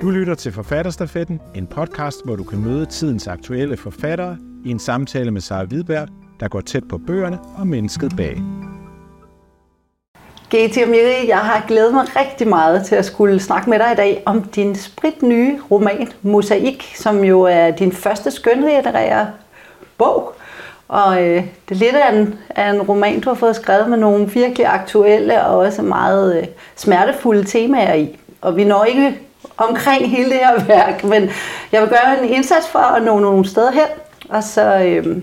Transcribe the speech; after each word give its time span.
Du 0.00 0.10
lytter 0.10 0.34
til 0.34 0.52
Forfatterstafetten, 0.52 1.40
en 1.54 1.66
podcast, 1.66 2.24
hvor 2.24 2.36
du 2.36 2.44
kan 2.44 2.58
møde 2.58 2.86
tidens 2.86 3.26
aktuelle 3.26 3.76
forfattere 3.76 4.36
i 4.64 4.70
en 4.70 4.78
samtale 4.78 5.30
med 5.30 5.40
Sara 5.40 5.64
Hvidberg, 5.64 6.08
der 6.40 6.48
går 6.48 6.60
tæt 6.60 6.88
på 6.88 6.98
bøgerne 6.98 7.38
og 7.58 7.66
mennesket 7.66 8.12
bag. 8.16 8.42
GT 10.54 10.82
og 10.82 10.88
Miri, 10.88 11.28
jeg 11.28 11.38
har 11.38 11.64
glædet 11.68 11.94
mig 11.94 12.16
rigtig 12.16 12.48
meget 12.48 12.86
til 12.86 12.94
at 12.94 13.04
skulle 13.04 13.40
snakke 13.40 13.70
med 13.70 13.78
dig 13.78 13.92
i 13.92 13.96
dag 13.96 14.22
om 14.26 14.42
din 14.42 14.74
spritnye 14.74 15.60
roman, 15.70 16.08
Mosaik, 16.22 16.92
som 16.96 17.24
jo 17.24 17.40
er 17.42 17.70
din 17.70 17.92
første 17.92 18.30
skønlitterære 18.30 19.30
bog. 19.98 20.34
Og 20.88 21.22
øh, 21.22 21.44
det 21.68 21.74
er 21.74 21.78
lidt 21.78 21.94
af 21.94 22.18
en, 22.18 22.38
af 22.50 22.70
en 22.70 22.82
roman, 22.82 23.20
du 23.20 23.30
har 23.30 23.36
fået 23.36 23.56
skrevet 23.56 23.90
med 23.90 23.98
nogle 23.98 24.30
virkelig 24.30 24.66
aktuelle 24.66 25.44
og 25.44 25.58
også 25.58 25.82
meget 25.82 26.38
øh, 26.38 26.46
smertefulde 26.76 27.44
temaer 27.44 27.94
i. 27.94 28.18
Og 28.40 28.56
vi 28.56 28.64
når 28.64 28.84
ikke 28.84 29.20
omkring 29.56 30.10
hele 30.10 30.30
det 30.30 30.38
her 30.38 30.64
værk, 30.64 31.04
men 31.04 31.30
jeg 31.72 31.80
vil 31.80 31.88
gøre 31.88 32.22
en 32.22 32.28
indsats 32.28 32.68
for 32.68 32.78
at 32.78 33.02
nå 33.02 33.18
nogle 33.18 33.48
steder 33.48 33.72
hen, 33.72 33.88
og 34.28 34.44
så 34.44 34.78
øh, 34.78 35.16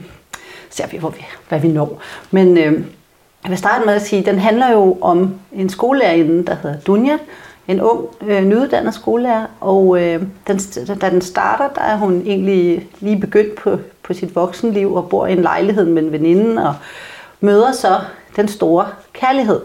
ser 0.70 0.88
vi, 0.88 0.98
hvor 0.98 1.10
vi, 1.10 1.26
hvad 1.50 1.60
vi 1.60 1.68
når. 1.68 2.02
Men 2.32 2.58
øh, 2.58 2.74
jeg 3.44 3.50
vil 3.50 3.58
starte 3.58 3.86
med 3.86 3.94
at 3.94 4.02
sige, 4.02 4.20
at 4.20 4.26
den 4.26 4.40
handler 4.40 4.72
jo 4.72 4.98
om 5.02 5.36
en 5.54 5.70
skolelærerinde, 5.70 6.46
der 6.46 6.56
hedder 6.56 6.80
Dunja, 6.80 7.18
en 7.68 7.82
ung, 7.82 8.06
øh, 8.28 8.44
nyuddannet 8.44 8.94
skolelærer, 8.94 9.46
og 9.60 10.02
øh, 10.02 10.24
den, 10.48 10.60
da 11.02 11.10
den 11.10 11.22
starter, 11.22 11.70
der 11.76 11.82
er 11.82 11.98
hun 11.98 12.22
egentlig 12.26 12.90
lige 13.00 13.20
begyndt 13.20 13.56
på, 13.56 13.78
på 14.04 14.14
sit 14.14 14.36
voksenliv 14.36 14.94
og 14.94 15.10
bor 15.10 15.28
i 15.28 15.32
en 15.32 15.42
lejlighed 15.42 15.86
med 15.86 16.04
en 16.04 16.12
veninde 16.12 16.68
og 16.68 16.76
møder 17.40 17.72
så 17.72 18.00
den 18.36 18.48
store 18.48 18.88
kærlighed. 19.14 19.62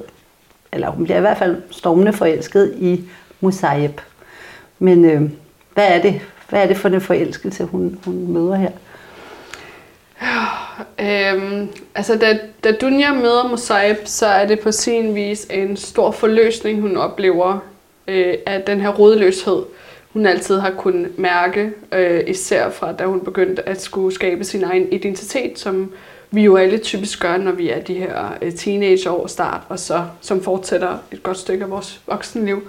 Eller 0.72 0.90
hun 0.90 1.04
bliver 1.04 1.16
i 1.16 1.20
hvert 1.20 1.38
fald 1.38 1.62
stormende 1.70 2.12
forelsket 2.12 2.74
i 2.78 3.04
Musayeb. 3.40 4.00
Men 4.82 5.04
øh, 5.04 5.22
hvad, 5.74 5.88
er 5.88 6.02
det, 6.02 6.20
hvad 6.48 6.62
er 6.62 6.66
det 6.66 6.76
for 6.76 6.88
en 6.88 7.00
forelskelse, 7.00 7.64
hun, 7.64 7.98
hun 8.04 8.32
møder 8.32 8.54
her? 8.54 8.70
Øhm, 11.00 11.68
altså, 11.94 12.18
da, 12.18 12.38
da 12.64 12.72
Dunja 12.72 13.14
møder 13.14 13.48
Mosaib, 13.48 13.96
så 14.04 14.26
er 14.26 14.46
det 14.46 14.60
på 14.60 14.72
sin 14.72 15.14
vis 15.14 15.46
en 15.50 15.76
stor 15.76 16.10
forløsning, 16.10 16.80
hun 16.80 16.96
oplever 16.96 17.58
øh, 18.08 18.34
af 18.46 18.62
den 18.62 18.80
her 18.80 18.88
rodløshed, 18.88 19.62
hun 20.12 20.26
altid 20.26 20.58
har 20.58 20.70
kunnet 20.70 21.18
mærke, 21.18 21.72
øh, 21.92 22.20
især 22.26 22.70
fra 22.70 22.92
da 22.92 23.04
hun 23.04 23.20
begyndte 23.20 23.68
at 23.68 23.82
skulle 23.82 24.14
skabe 24.14 24.44
sin 24.44 24.64
egen 24.64 24.92
identitet, 24.92 25.58
som 25.58 25.92
vi 26.30 26.42
jo 26.42 26.56
alle 26.56 26.78
typisk 26.78 27.20
gør, 27.22 27.36
når 27.36 27.52
vi 27.52 27.70
er 27.70 27.80
de 27.80 27.94
her 27.94 28.38
øh, 28.42 28.52
teenageår 28.52 29.26
start, 29.26 29.60
og 29.68 29.78
så 29.78 30.04
som 30.20 30.42
fortsætter 30.42 30.98
et 31.12 31.22
godt 31.22 31.38
stykke 31.38 31.64
af 31.64 31.70
vores 31.70 32.00
voksenliv. 32.06 32.62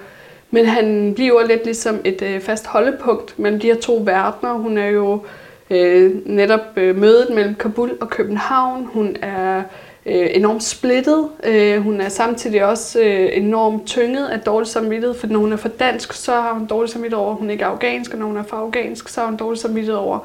Men 0.53 0.65
han 0.65 1.13
bliver 1.15 1.47
lidt 1.47 1.65
ligesom 1.65 2.01
et 2.03 2.21
øh, 2.21 2.41
fast 2.41 2.67
holdepunkt 2.67 3.39
mellem 3.39 3.59
de 3.59 3.67
her 3.67 3.75
to 3.75 4.01
verdener. 4.05 4.53
Hun 4.53 4.77
er 4.77 4.87
jo 4.87 5.23
øh, 5.69 6.11
netop 6.25 6.59
øh, 6.75 6.97
mødet 6.97 7.27
mellem 7.29 7.55
Kabul 7.55 7.97
og 8.01 8.09
København. 8.09 8.89
Hun 8.93 9.15
er 9.21 9.63
øh, 10.05 10.27
enormt 10.31 10.63
splittet. 10.63 11.29
Øh, 11.43 11.81
hun 11.81 12.01
er 12.01 12.09
samtidig 12.09 12.65
også 12.65 12.99
øh, 12.99 13.29
enormt 13.37 13.85
tynget 13.85 14.27
af 14.27 14.39
dårlig 14.39 14.67
samvittighed, 14.67 15.15
for 15.15 15.27
når 15.27 15.39
hun 15.39 15.53
er 15.53 15.57
for 15.57 15.69
dansk, 15.69 16.13
så 16.13 16.31
har 16.31 16.53
hun 16.53 16.65
dårlig 16.65 16.89
samvittighed 16.89 17.23
over, 17.23 17.31
at 17.31 17.37
hun 17.39 17.49
ikke 17.49 17.63
er 17.63 17.67
afghansk, 17.67 18.13
og 18.13 18.19
når 18.19 18.25
hun 18.25 18.37
er 18.37 18.43
for 18.43 18.57
afghansk, 18.57 19.09
så 19.09 19.21
har 19.21 19.27
hun 19.27 19.37
dårlig 19.37 19.59
samvittighed 19.59 19.99
over, 19.99 20.19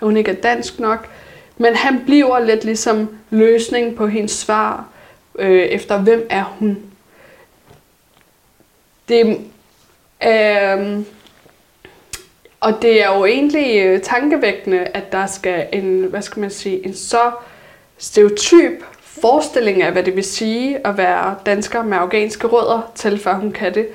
at 0.00 0.06
hun 0.06 0.16
ikke 0.16 0.30
er 0.30 0.34
dansk 0.34 0.80
nok. 0.80 1.08
Men 1.56 1.74
han 1.74 2.02
bliver 2.04 2.38
lidt 2.38 2.64
ligesom 2.64 3.08
løsningen 3.30 3.96
på 3.96 4.06
hendes 4.06 4.32
svar 4.32 4.84
øh, 5.38 5.62
efter, 5.62 5.98
hvem 5.98 6.26
er 6.30 6.44
hun. 6.58 6.78
Det 9.08 9.38
Øhm, 10.22 11.06
og 12.60 12.82
det 12.82 13.02
er 13.02 13.16
jo 13.16 13.24
egentlig 13.24 13.84
øh, 13.84 14.00
tankevækkende, 14.00 14.78
at 14.78 15.12
der 15.12 15.26
skal 15.26 15.66
en, 15.72 16.02
hvad 16.04 16.22
skal 16.22 16.40
man 16.40 16.50
sige, 16.50 16.86
en 16.86 16.94
så 16.94 17.30
stereotyp 17.98 18.84
forestilling 19.00 19.82
af, 19.82 19.92
hvad 19.92 20.02
det 20.02 20.16
vil 20.16 20.24
sige 20.24 20.86
at 20.86 20.96
være 20.96 21.34
dansker 21.46 21.82
med 21.82 21.98
afghanske 21.98 22.46
rødder, 22.46 22.92
til 22.94 23.18
før 23.18 23.34
hun 23.34 23.52
kan 23.52 23.74
det. 23.74 23.88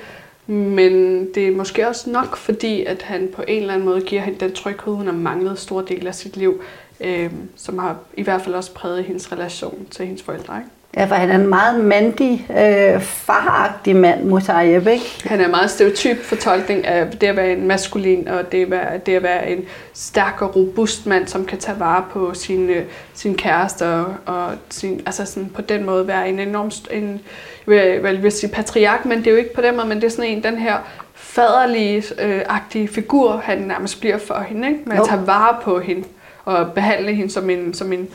Men 0.46 1.24
det 1.34 1.48
er 1.48 1.56
måske 1.56 1.88
også 1.88 2.10
nok, 2.10 2.36
fordi 2.36 2.84
at 2.84 3.02
han 3.02 3.28
på 3.34 3.42
en 3.48 3.60
eller 3.60 3.74
anden 3.74 3.88
måde 3.88 4.00
giver 4.00 4.22
hende 4.22 4.40
den 4.40 4.52
tryghed, 4.52 4.94
hun 4.94 5.06
har 5.06 5.12
manglet 5.12 5.58
store 5.58 5.84
dele 5.88 6.08
af 6.08 6.14
sit 6.14 6.36
liv, 6.36 6.62
øh, 7.00 7.30
som 7.56 7.78
har 7.78 7.96
i 8.14 8.22
hvert 8.22 8.42
fald 8.42 8.54
også 8.54 8.74
præget 8.74 9.04
hendes 9.04 9.32
relation 9.32 9.86
til 9.90 10.06
hendes 10.06 10.22
forældre. 10.22 10.58
Ikke? 10.58 10.70
Ja, 10.96 11.04
for 11.04 11.14
han 11.14 11.30
er 11.30 11.34
en 11.34 11.46
meget 11.46 11.84
mandig, 11.84 12.46
øh, 12.50 13.00
faragtig 13.00 13.96
mand, 13.96 14.24
Musayeb, 14.24 14.86
ikke? 14.86 15.22
Han 15.24 15.40
er 15.40 15.44
en 15.44 15.50
meget 15.50 15.70
stereotyp 15.70 16.22
fortolkning 16.22 16.86
af 16.86 17.10
det 17.10 17.26
at 17.26 17.36
være 17.36 17.52
en 17.52 17.66
maskulin, 17.66 18.28
og 18.28 18.52
det 18.52 18.62
at 18.62 18.70
være, 18.70 18.98
det 18.98 19.14
at 19.14 19.22
være 19.22 19.50
en 19.50 19.64
stærk 19.94 20.42
og 20.42 20.56
robust 20.56 21.06
mand, 21.06 21.26
som 21.26 21.44
kan 21.44 21.58
tage 21.58 21.80
vare 21.80 22.04
på 22.10 22.34
sin, 22.34 22.70
øh, 22.70 22.84
sin 23.14 23.34
kæreste, 23.34 23.84
og, 23.84 24.14
og 24.26 24.52
sin, 24.70 25.00
altså 25.06 25.24
sådan 25.24 25.50
på 25.54 25.62
den 25.62 25.84
måde 25.86 26.06
være 26.06 26.28
en 26.28 26.38
enorm, 26.38 26.70
en, 26.90 27.20
jeg 27.66 28.02
vil, 28.02 28.22
vil 28.22 28.32
sige 28.32 28.52
patriark, 28.52 29.04
men 29.04 29.18
det 29.18 29.26
er 29.26 29.30
jo 29.30 29.36
ikke 29.36 29.54
på 29.54 29.60
den 29.60 29.76
måde, 29.76 29.88
men 29.88 29.96
det 29.96 30.04
er 30.04 30.10
sådan 30.10 30.30
en, 30.30 30.42
den 30.42 30.58
her 30.58 30.76
faderlige 31.14 32.04
øh, 32.18 32.42
agtige 32.48 32.88
figur, 32.88 33.36
han 33.44 33.58
nærmest 33.58 34.00
bliver 34.00 34.18
for 34.18 34.44
hende, 34.48 34.68
ikke? 34.68 34.80
med 34.86 34.96
at 34.96 35.06
tage 35.08 35.26
vare 35.26 35.56
på 35.62 35.78
hende 35.80 36.04
og 36.44 36.72
behandle 36.72 37.14
hende 37.14 37.30
som 37.30 37.50
en, 37.50 37.74
som 37.74 37.92
en 37.92 38.08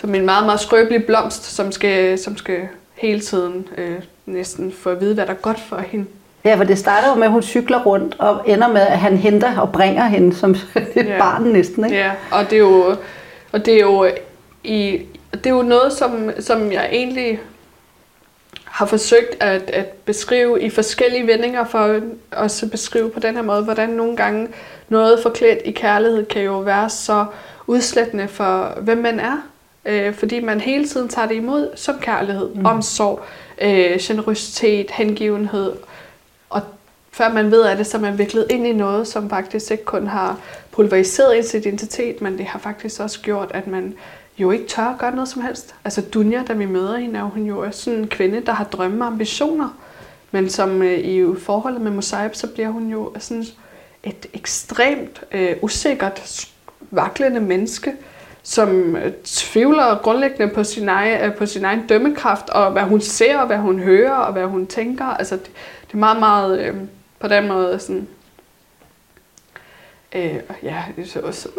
som 0.00 0.14
en 0.14 0.24
meget, 0.24 0.46
meget 0.46 0.60
skrøbelig 0.60 1.06
blomst, 1.06 1.44
som 1.44 1.72
skal, 1.72 2.18
som 2.18 2.36
skal 2.36 2.68
hele 2.94 3.20
tiden 3.20 3.68
øh, 3.78 3.96
næsten 4.26 4.72
få 4.72 4.90
at 4.90 5.00
vide, 5.00 5.14
hvad 5.14 5.26
der 5.26 5.32
er 5.32 5.36
godt 5.36 5.60
for 5.60 5.76
hende. 5.76 6.06
Ja, 6.44 6.56
for 6.56 6.64
det 6.64 6.78
starter 6.78 7.08
jo 7.08 7.14
med, 7.14 7.24
at 7.24 7.32
hun 7.32 7.42
cykler 7.42 7.82
rundt 7.82 8.16
og 8.18 8.42
ender 8.46 8.68
med, 8.68 8.80
at 8.80 8.98
han 8.98 9.16
henter 9.16 9.58
og 9.58 9.72
bringer 9.72 10.06
hende 10.06 10.36
som 10.36 10.50
et 10.96 11.06
ja. 11.06 11.18
barn 11.18 11.42
næsten. 11.42 11.84
Ikke? 11.84 11.96
Ja, 11.96 12.12
og 12.32 12.50
det 12.50 12.52
er 12.52 12.60
jo, 12.60 12.96
og 13.52 13.66
det 13.66 13.74
er 13.74 13.80
jo, 13.80 14.10
i, 14.64 15.02
det 15.32 15.46
er 15.46 15.50
jo 15.50 15.62
noget, 15.62 15.92
som, 15.92 16.30
som 16.38 16.72
jeg 16.72 16.88
egentlig 16.92 17.40
har 18.64 18.86
forsøgt 18.86 19.42
at, 19.42 19.70
at 19.70 19.86
beskrive 19.86 20.62
i 20.62 20.70
forskellige 20.70 21.26
vendinger, 21.26 21.64
for 21.64 22.00
også 22.32 22.66
at 22.66 22.70
beskrive 22.70 23.10
på 23.10 23.20
den 23.20 23.34
her 23.34 23.42
måde, 23.42 23.62
hvordan 23.62 23.88
nogle 23.88 24.16
gange 24.16 24.48
noget 24.88 25.20
forklædt 25.22 25.58
i 25.64 25.70
kærlighed 25.70 26.26
kan 26.26 26.42
jo 26.42 26.58
være 26.58 26.90
så 26.90 27.24
udslættende 27.66 28.28
for, 28.28 28.78
hvem 28.80 28.98
man 28.98 29.20
er 29.20 29.42
øh, 29.88 30.14
fordi 30.14 30.40
man 30.40 30.60
hele 30.60 30.88
tiden 30.88 31.08
tager 31.08 31.28
det 31.28 31.34
imod 31.34 31.70
som 31.76 31.98
kærlighed, 32.00 32.54
mm. 32.54 32.66
omsorg, 32.66 33.20
øh, 33.62 33.98
generøsitet, 34.00 34.90
hengivenhed. 34.90 35.72
Og 36.50 36.62
før 37.12 37.32
man 37.32 37.50
ved 37.50 37.62
af 37.62 37.76
det, 37.76 37.86
så 37.86 37.96
er 37.96 38.00
man 38.00 38.18
viklet 38.18 38.46
ind 38.50 38.66
i 38.66 38.72
noget, 38.72 39.08
som 39.08 39.30
faktisk 39.30 39.70
ikke 39.70 39.84
kun 39.84 40.06
har 40.06 40.38
pulveriseret 40.70 41.38
ens 41.38 41.54
identitet, 41.54 42.20
men 42.22 42.38
det 42.38 42.46
har 42.46 42.58
faktisk 42.58 43.00
også 43.00 43.20
gjort, 43.20 43.50
at 43.54 43.66
man 43.66 43.94
jo 44.38 44.50
ikke 44.50 44.66
tør 44.66 44.82
at 44.84 44.98
gøre 44.98 45.14
noget 45.14 45.28
som 45.28 45.42
helst. 45.42 45.74
Altså 45.84 46.00
Dunja, 46.00 46.42
da 46.48 46.52
vi 46.52 46.66
møder 46.66 46.96
hende, 46.96 47.18
er 47.18 47.22
hun 47.22 47.46
jo 47.46 47.70
sådan 47.70 47.98
en 47.98 48.08
kvinde, 48.08 48.40
der 48.40 48.52
har 48.52 48.64
drømme 48.64 49.04
og 49.04 49.06
ambitioner. 49.06 49.68
Men 50.30 50.50
som 50.50 50.82
øh, 50.82 50.98
i 50.98 51.26
forholdet 51.38 51.80
med 51.80 51.90
Mosaib, 51.90 52.34
så 52.34 52.46
bliver 52.46 52.68
hun 52.68 52.90
jo 52.90 53.12
sådan 53.18 53.44
et 54.02 54.26
ekstremt 54.34 55.22
øh, 55.32 55.56
usikkert, 55.62 56.48
vaklende 56.90 57.40
menneske, 57.40 57.92
som 58.48 58.96
øh, 58.96 59.12
tvivler 59.24 59.98
grundlæggende 60.02 60.54
på 60.54 60.64
sin, 60.64 60.88
egen, 60.88 61.24
øh, 61.24 61.34
på 61.34 61.46
sin 61.46 61.64
egen 61.64 61.86
dømmekraft, 61.86 62.50
og 62.50 62.72
hvad 62.72 62.82
hun 62.82 63.00
ser, 63.00 63.38
og 63.38 63.46
hvad 63.46 63.56
hun 63.56 63.78
hører, 63.78 64.14
og 64.14 64.32
hvad 64.32 64.44
hun 64.44 64.66
tænker. 64.66 65.04
Altså, 65.04 65.36
det, 65.36 65.50
det 65.86 65.94
er 65.94 65.98
meget, 65.98 66.18
meget 66.18 66.60
øh, 66.60 66.74
på 67.20 67.28
den 67.28 67.48
måde 67.48 67.78
sådan, 67.78 68.08
øh, 70.14 70.34
ja, 70.62 70.82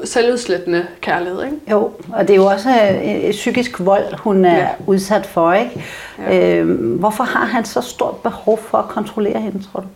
selvudslættende 0.04 0.88
kærlighed, 1.02 1.44
ikke? 1.44 1.58
Jo, 1.72 1.92
og 2.14 2.28
det 2.28 2.30
er 2.30 2.38
jo 2.38 2.46
også 2.46 2.70
øh, 2.70 3.32
psykisk 3.32 3.80
vold, 3.80 4.18
hun 4.18 4.46
er 4.46 4.58
ja. 4.58 4.70
udsat 4.88 5.26
for, 5.26 5.54
ikke? 5.54 5.86
Ja. 6.20 6.58
Øh, 6.58 6.96
hvorfor 7.00 7.24
har 7.24 7.46
han 7.46 7.66
så 7.66 7.82
stort 7.82 8.16
behov 8.16 8.58
for 8.58 8.78
at 8.78 8.90
kontrollere 8.90 9.42
hende, 9.42 9.64
tror 9.64 9.80
du? 9.80 9.88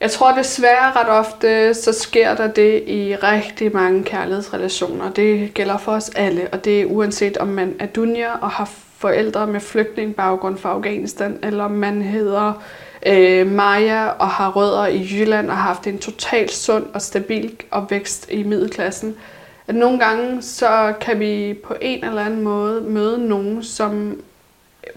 Jeg 0.00 0.10
tror 0.10 0.32
desværre 0.32 0.92
ret 0.92 1.08
ofte, 1.08 1.74
så 1.74 1.92
sker 1.92 2.34
der 2.34 2.46
det 2.46 2.82
i 2.86 3.16
rigtig 3.16 3.72
mange 3.72 4.04
kærlighedsrelationer. 4.04 5.10
Det 5.10 5.54
gælder 5.54 5.78
for 5.78 5.92
os 5.92 6.10
alle, 6.16 6.48
og 6.52 6.64
det 6.64 6.80
er 6.80 6.86
uanset 6.86 7.36
om 7.36 7.48
man 7.48 7.74
er 7.78 7.86
dunja 7.86 8.32
og 8.40 8.50
har 8.50 8.70
forældre 8.98 9.46
med 9.46 9.60
flygtningbaggrund 9.60 10.58
fra 10.58 10.70
Afghanistan, 10.70 11.38
eller 11.42 11.64
om 11.64 11.70
man 11.70 12.02
hedder 12.02 12.62
øh, 13.06 13.46
Maja 13.46 14.06
og 14.06 14.28
har 14.28 14.50
rødder 14.50 14.86
i 14.86 15.08
Jylland 15.12 15.50
og 15.50 15.56
har 15.56 15.62
haft 15.62 15.86
en 15.86 15.98
totalt 15.98 16.52
sund 16.52 16.86
og 16.94 17.02
stabil 17.02 17.56
opvækst 17.70 18.28
i 18.30 18.42
middelklassen. 18.42 19.16
At 19.68 19.74
nogle 19.74 19.98
gange 19.98 20.42
så 20.42 20.94
kan 21.00 21.20
vi 21.20 21.58
på 21.64 21.74
en 21.80 22.04
eller 22.04 22.24
anden 22.24 22.42
måde 22.42 22.80
møde 22.80 23.28
nogen, 23.28 23.62
som 23.62 24.20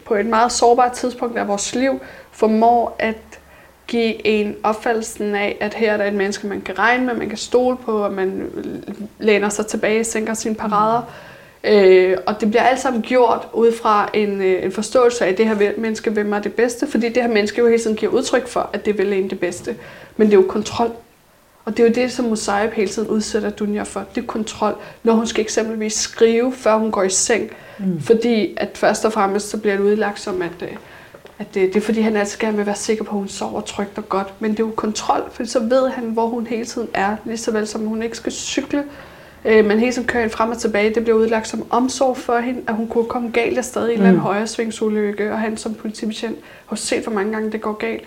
på 0.06 0.16
et 0.16 0.26
meget 0.26 0.52
sårbart 0.52 0.92
tidspunkt 0.92 1.38
af 1.38 1.48
vores 1.48 1.76
liv 1.76 2.00
formår 2.32 2.96
at 3.00 3.39
give 3.90 4.28
en 4.28 4.56
opfattelsen 4.64 5.36
af, 5.36 5.58
at 5.60 5.74
her 5.74 5.94
er 5.94 5.98
der 5.98 6.06
et 6.06 6.14
menneske, 6.14 6.48
man 6.48 6.62
kan 6.62 6.80
regne 6.80 7.06
med, 7.06 7.14
man 7.14 7.30
kan 7.30 7.38
stole 7.38 7.78
på, 7.78 7.92
og 7.92 8.14
man 8.14 8.50
læner 9.20 9.50
sig 9.50 9.68
tilbage, 9.68 10.04
sænker 10.04 10.34
sine 10.34 10.56
parader. 10.56 11.02
Øh, 11.64 12.18
og 12.26 12.42
det 12.42 12.50
bliver 12.50 12.64
alt 12.64 12.80
sammen 12.80 13.02
gjort 13.02 13.48
ud 13.54 13.72
fra 13.72 14.10
en, 14.14 14.42
øh, 14.42 14.64
en 14.64 14.72
forståelse 14.72 15.26
af, 15.26 15.30
at 15.30 15.38
det 15.38 15.48
her 15.48 15.72
menneske 15.78 16.16
vil 16.16 16.26
mig 16.26 16.44
det 16.44 16.54
bedste, 16.54 16.88
fordi 16.88 17.10
det 17.10 17.24
her 17.24 17.30
menneske 17.30 17.60
jo 17.60 17.68
hele 17.68 17.80
tiden 17.80 17.96
giver 17.96 18.12
udtryk 18.12 18.48
for, 18.48 18.70
at 18.74 18.86
det 18.86 18.98
vil 18.98 19.14
en 19.14 19.30
det 19.30 19.40
bedste. 19.40 19.76
Men 20.18 20.28
det 20.28 20.34
er 20.34 20.42
jo 20.42 20.48
kontrol. 20.48 20.92
Og 21.66 21.78
det 21.78 21.84
er 21.84 21.88
jo 21.88 21.94
det, 21.94 22.12
som 22.12 22.26
Musaib 22.26 22.72
hele 22.72 22.90
tiden 22.90 23.10
udsætter 23.10 23.50
Dunja 23.50 23.84
for. 23.84 24.06
Det 24.16 24.22
er 24.22 24.26
kontrol, 24.26 24.76
når 25.04 25.14
hun 25.14 25.28
skal 25.28 25.42
eksempelvis 25.42 25.94
skrive, 25.94 26.54
før 26.54 26.76
hun 26.76 26.92
går 26.92 27.04
i 27.04 27.10
seng. 27.10 27.52
Mm. 27.80 28.02
Fordi 28.02 28.54
at 28.58 28.70
først 28.74 29.06
og 29.06 29.14
fremmest, 29.14 29.50
så 29.50 29.58
bliver 29.58 29.76
det 29.76 29.84
udlagt 29.84 30.20
som, 30.20 30.42
at, 30.42 30.62
øh, 30.62 30.76
at 31.40 31.54
det, 31.54 31.74
det 31.74 31.76
er 31.76 31.82
fordi, 31.82 32.02
han 32.02 32.16
altid 32.16 32.40
gerne 32.40 32.58
vil 32.58 32.66
være 32.66 32.76
sikker 32.76 33.04
på, 33.04 33.10
at 33.10 33.18
hun 33.18 33.28
sover 33.28 33.62
trygt 33.62 33.98
og 33.98 34.10
godt. 34.10 34.34
Men 34.40 34.52
det 34.52 34.60
er 34.60 34.64
jo 34.64 34.74
kontrol, 34.76 35.30
for 35.32 35.44
så 35.44 35.60
ved 35.60 35.90
han, 35.90 36.04
hvor 36.04 36.28
hun 36.28 36.48
hele 36.48 36.66
tiden 36.66 36.88
er. 36.94 37.16
Lige 37.26 37.38
så 37.38 37.52
vel 37.52 37.68
som 37.68 37.86
hun 37.86 38.04
ikke 38.04 38.18
skal 38.18 38.32
cykle, 38.32 38.84
øh, 39.46 39.66
men 39.66 39.80
hele 39.80 39.92
tiden 39.92 40.08
kører 40.08 40.24
hende 40.24 40.36
frem 40.36 40.50
og 40.50 40.58
tilbage. 40.58 40.96
Det 40.96 41.04
bliver 41.04 41.18
udlagt 41.18 41.48
som 41.48 41.66
omsorg 41.70 42.18
for 42.18 42.38
hende, 42.38 42.62
at 42.68 42.76
hun 42.76 42.88
kunne 42.88 43.06
komme 43.06 43.32
galt 43.32 43.58
afsted 43.58 43.88
i 43.88 43.94
en 43.94 43.98
mm. 43.98 44.02
eller 44.02 44.08
anden 44.08 44.22
højre 44.22 44.48
svingsulykke, 44.48 45.32
og 45.32 45.40
han 45.40 45.58
som 45.58 45.74
politibetjent 45.74 46.38
har 46.66 46.76
set, 46.76 47.04
hvor 47.04 47.14
mange 47.14 47.32
gange 47.32 47.52
det 47.52 47.62
går 47.62 47.74
galt. 47.74 48.04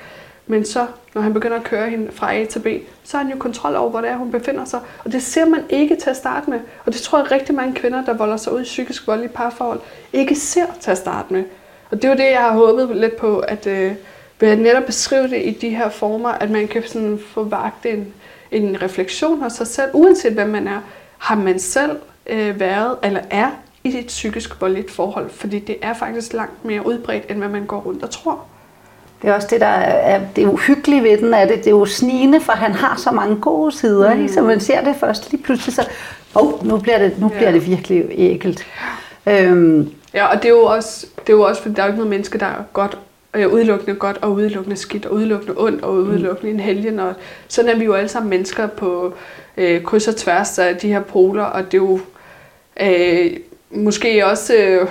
Men 0.46 0.64
så, 0.64 0.86
når 1.14 1.22
han 1.22 1.34
begynder 1.34 1.56
at 1.56 1.64
køre 1.64 1.90
hende 1.90 2.12
fra 2.12 2.34
A 2.34 2.44
til 2.44 2.58
B, 2.58 2.66
så 3.04 3.16
har 3.16 3.24
han 3.24 3.32
jo 3.32 3.38
kontrol 3.38 3.76
over, 3.76 3.90
hvor 3.90 4.00
det 4.00 4.10
er, 4.10 4.16
hun 4.16 4.30
befinder 4.30 4.64
sig. 4.64 4.80
Og 5.04 5.12
det 5.12 5.22
ser 5.22 5.44
man 5.44 5.60
ikke 5.70 5.96
til 5.96 6.10
at 6.10 6.16
starte 6.16 6.50
med. 6.50 6.60
Og 6.84 6.92
det 6.92 7.00
tror 7.00 7.18
jeg 7.18 7.30
rigtig 7.30 7.54
mange 7.54 7.74
kvinder, 7.74 8.04
der 8.04 8.14
volder 8.14 8.36
sig 8.36 8.52
ud 8.52 8.60
i 8.60 8.64
psykisk 8.64 9.06
vold 9.06 9.24
i 9.24 9.28
parforhold, 9.28 9.80
ikke 10.12 10.34
ser 10.34 10.66
til 10.80 10.90
at 10.90 10.98
starte 10.98 11.32
med. 11.32 11.44
Og 11.92 12.02
det 12.02 12.04
er 12.04 12.08
jo 12.08 12.16
det, 12.16 12.30
jeg 12.30 12.40
har 12.40 12.52
håbet 12.52 12.96
lidt 12.96 13.16
på, 13.16 13.38
at 13.38 13.66
øh, 13.66 13.92
ved 14.40 14.48
at 14.48 14.58
netop 14.58 14.82
beskrive 14.86 15.28
det 15.28 15.42
i 15.44 15.58
de 15.60 15.70
her 15.70 15.88
former, 15.88 16.28
at 16.28 16.50
man 16.50 16.68
kan 16.68 16.82
sådan 16.86 17.20
få 17.26 17.44
vagt 17.44 17.86
en, 17.86 18.06
en 18.50 18.82
refleksion 18.82 19.42
hos 19.42 19.52
sig 19.52 19.66
selv, 19.66 19.90
uanset 19.92 20.32
hvem 20.32 20.48
man 20.48 20.68
er. 20.68 20.80
Har 21.18 21.34
man 21.34 21.58
selv 21.58 21.96
øh, 22.26 22.60
været 22.60 22.96
eller 23.02 23.20
er 23.30 23.50
i 23.84 23.98
et 23.98 24.06
psykisk 24.06 24.60
voldeligt 24.60 24.90
forhold? 24.90 25.30
Fordi 25.30 25.58
det 25.58 25.76
er 25.82 25.94
faktisk 25.94 26.32
langt 26.32 26.64
mere 26.64 26.86
udbredt, 26.86 27.30
end 27.30 27.38
hvad 27.38 27.48
man 27.48 27.66
går 27.66 27.80
rundt 27.80 28.02
og 28.02 28.10
tror. 28.10 28.44
Det 29.22 29.30
er 29.30 29.34
også 29.34 29.48
det, 29.50 29.60
der 29.60 29.66
er 29.66 30.20
det 30.36 30.46
uhyggelige 30.46 31.02
ved 31.02 31.18
den, 31.18 31.34
er 31.34 31.46
det, 31.46 31.56
det 31.56 31.66
er 31.66 31.70
jo 31.70 31.86
snigende, 31.86 32.40
for 32.40 32.52
han 32.52 32.72
har 32.72 32.96
så 32.96 33.10
mange 33.10 33.36
gode 33.36 33.72
sider, 33.72 34.14
mm. 34.14 34.20
ikke? 34.20 34.32
så 34.32 34.42
man 34.42 34.60
ser 34.60 34.84
det 34.84 34.96
først 34.96 35.30
lige 35.30 35.42
pludselig, 35.42 35.74
så 35.74 35.86
oh, 36.34 36.66
nu 36.66 36.78
bliver 36.78 36.98
det, 36.98 37.20
nu 37.20 37.28
bliver 37.28 37.48
ja. 37.48 37.52
det 37.52 37.66
virkelig 37.66 38.04
ægelt. 38.10 38.66
Øhm. 39.26 39.92
Ja, 40.14 40.26
og 40.26 40.36
det 40.36 40.44
er 40.44 40.52
jo 40.52 40.62
også, 40.62 41.06
det 41.20 41.28
er 41.32 41.36
jo 41.36 41.42
også 41.42 41.62
fordi 41.62 41.74
der 41.74 41.82
er 41.82 41.86
jo 41.86 41.90
ikke 41.90 41.98
noget 41.98 42.10
menneske, 42.10 42.38
der 42.38 42.46
er 42.46 42.62
godt 42.72 42.98
øh, 43.34 43.52
udelukkende 43.52 43.94
godt 43.94 44.18
og 44.22 44.32
udelukkende 44.32 44.76
skidt 44.76 45.06
og 45.06 45.12
udelukkende 45.12 45.54
ondt 45.56 45.82
og 45.82 45.94
udelukkende 45.94 46.52
mm. 46.52 46.58
en 46.58 46.64
helgen. 46.64 46.98
Og 46.98 47.14
sådan 47.48 47.70
er 47.70 47.78
vi 47.78 47.84
jo 47.84 47.94
alle 47.94 48.08
sammen 48.08 48.30
mennesker 48.30 48.66
på 48.66 49.14
øh, 49.56 49.82
kryds 49.82 50.08
og 50.08 50.16
tværs 50.16 50.58
af 50.58 50.76
de 50.76 50.88
her 50.88 51.00
poler, 51.00 51.44
og 51.44 51.72
det 51.72 51.78
er 51.78 51.82
jo 51.82 52.00
øh, 52.80 53.36
måske 53.70 54.26
også 54.26 54.54
øh, 54.54 54.88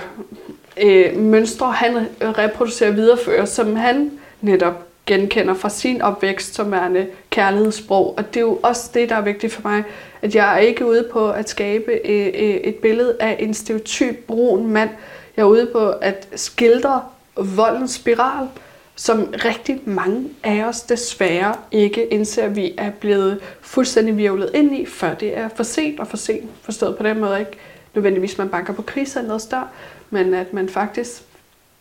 øh, 0.82 1.16
mønstre, 1.18 1.72
han 1.72 2.06
reproducerer 2.20 2.90
og 2.90 2.96
viderefører, 2.96 3.44
som 3.44 3.76
han 3.76 4.10
netop 4.40 4.86
genkender 5.06 5.54
fra 5.54 5.68
sin 5.68 6.02
opvækst 6.02 6.54
som 6.54 6.72
værende 6.72 7.06
kærlighedssprog. 7.30 8.14
Og 8.18 8.34
det 8.34 8.36
er 8.36 8.44
jo 8.44 8.58
også 8.62 8.90
det, 8.94 9.08
der 9.08 9.16
er 9.16 9.20
vigtigt 9.20 9.52
for 9.52 9.68
mig, 9.68 9.84
at 10.22 10.34
jeg 10.34 10.54
er 10.54 10.58
ikke 10.58 10.86
ude 10.86 11.08
på 11.12 11.30
at 11.30 11.48
skabe 11.48 12.00
øh, 12.04 12.26
øh, 12.26 12.54
et 12.54 12.74
billede 12.74 13.16
af 13.20 13.36
en 13.38 13.54
stereotyp 13.54 14.26
brun 14.26 14.66
mand. 14.66 14.90
Jeg 15.36 15.42
er 15.42 15.46
ude 15.46 15.68
på 15.72 15.90
at 15.90 16.28
skildre 16.34 17.02
voldens 17.36 17.90
spiral, 17.90 18.48
som 18.96 19.34
rigtig 19.44 19.80
mange 19.84 20.28
af 20.42 20.64
os 20.64 20.80
desværre 20.80 21.54
ikke 21.70 22.06
indser, 22.06 22.44
at 22.44 22.56
vi 22.56 22.74
er 22.78 22.90
blevet 22.90 23.40
fuldstændig 23.60 24.16
virvlet 24.16 24.50
ind 24.54 24.76
i, 24.76 24.86
før 24.86 25.14
det 25.14 25.38
er 25.38 25.48
for 25.56 25.62
sent 25.62 26.00
og 26.00 26.06
for 26.06 26.16
sent. 26.16 26.50
Forstået 26.62 26.96
på 26.96 27.02
den 27.02 27.20
måde 27.20 27.40
ikke 27.40 27.56
nødvendigvis, 27.94 28.38
man 28.38 28.48
banker 28.48 28.72
på 28.72 28.84
noget 29.22 29.42
større, 29.42 29.68
men 30.10 30.34
at 30.34 30.52
man 30.52 30.68
faktisk 30.68 31.22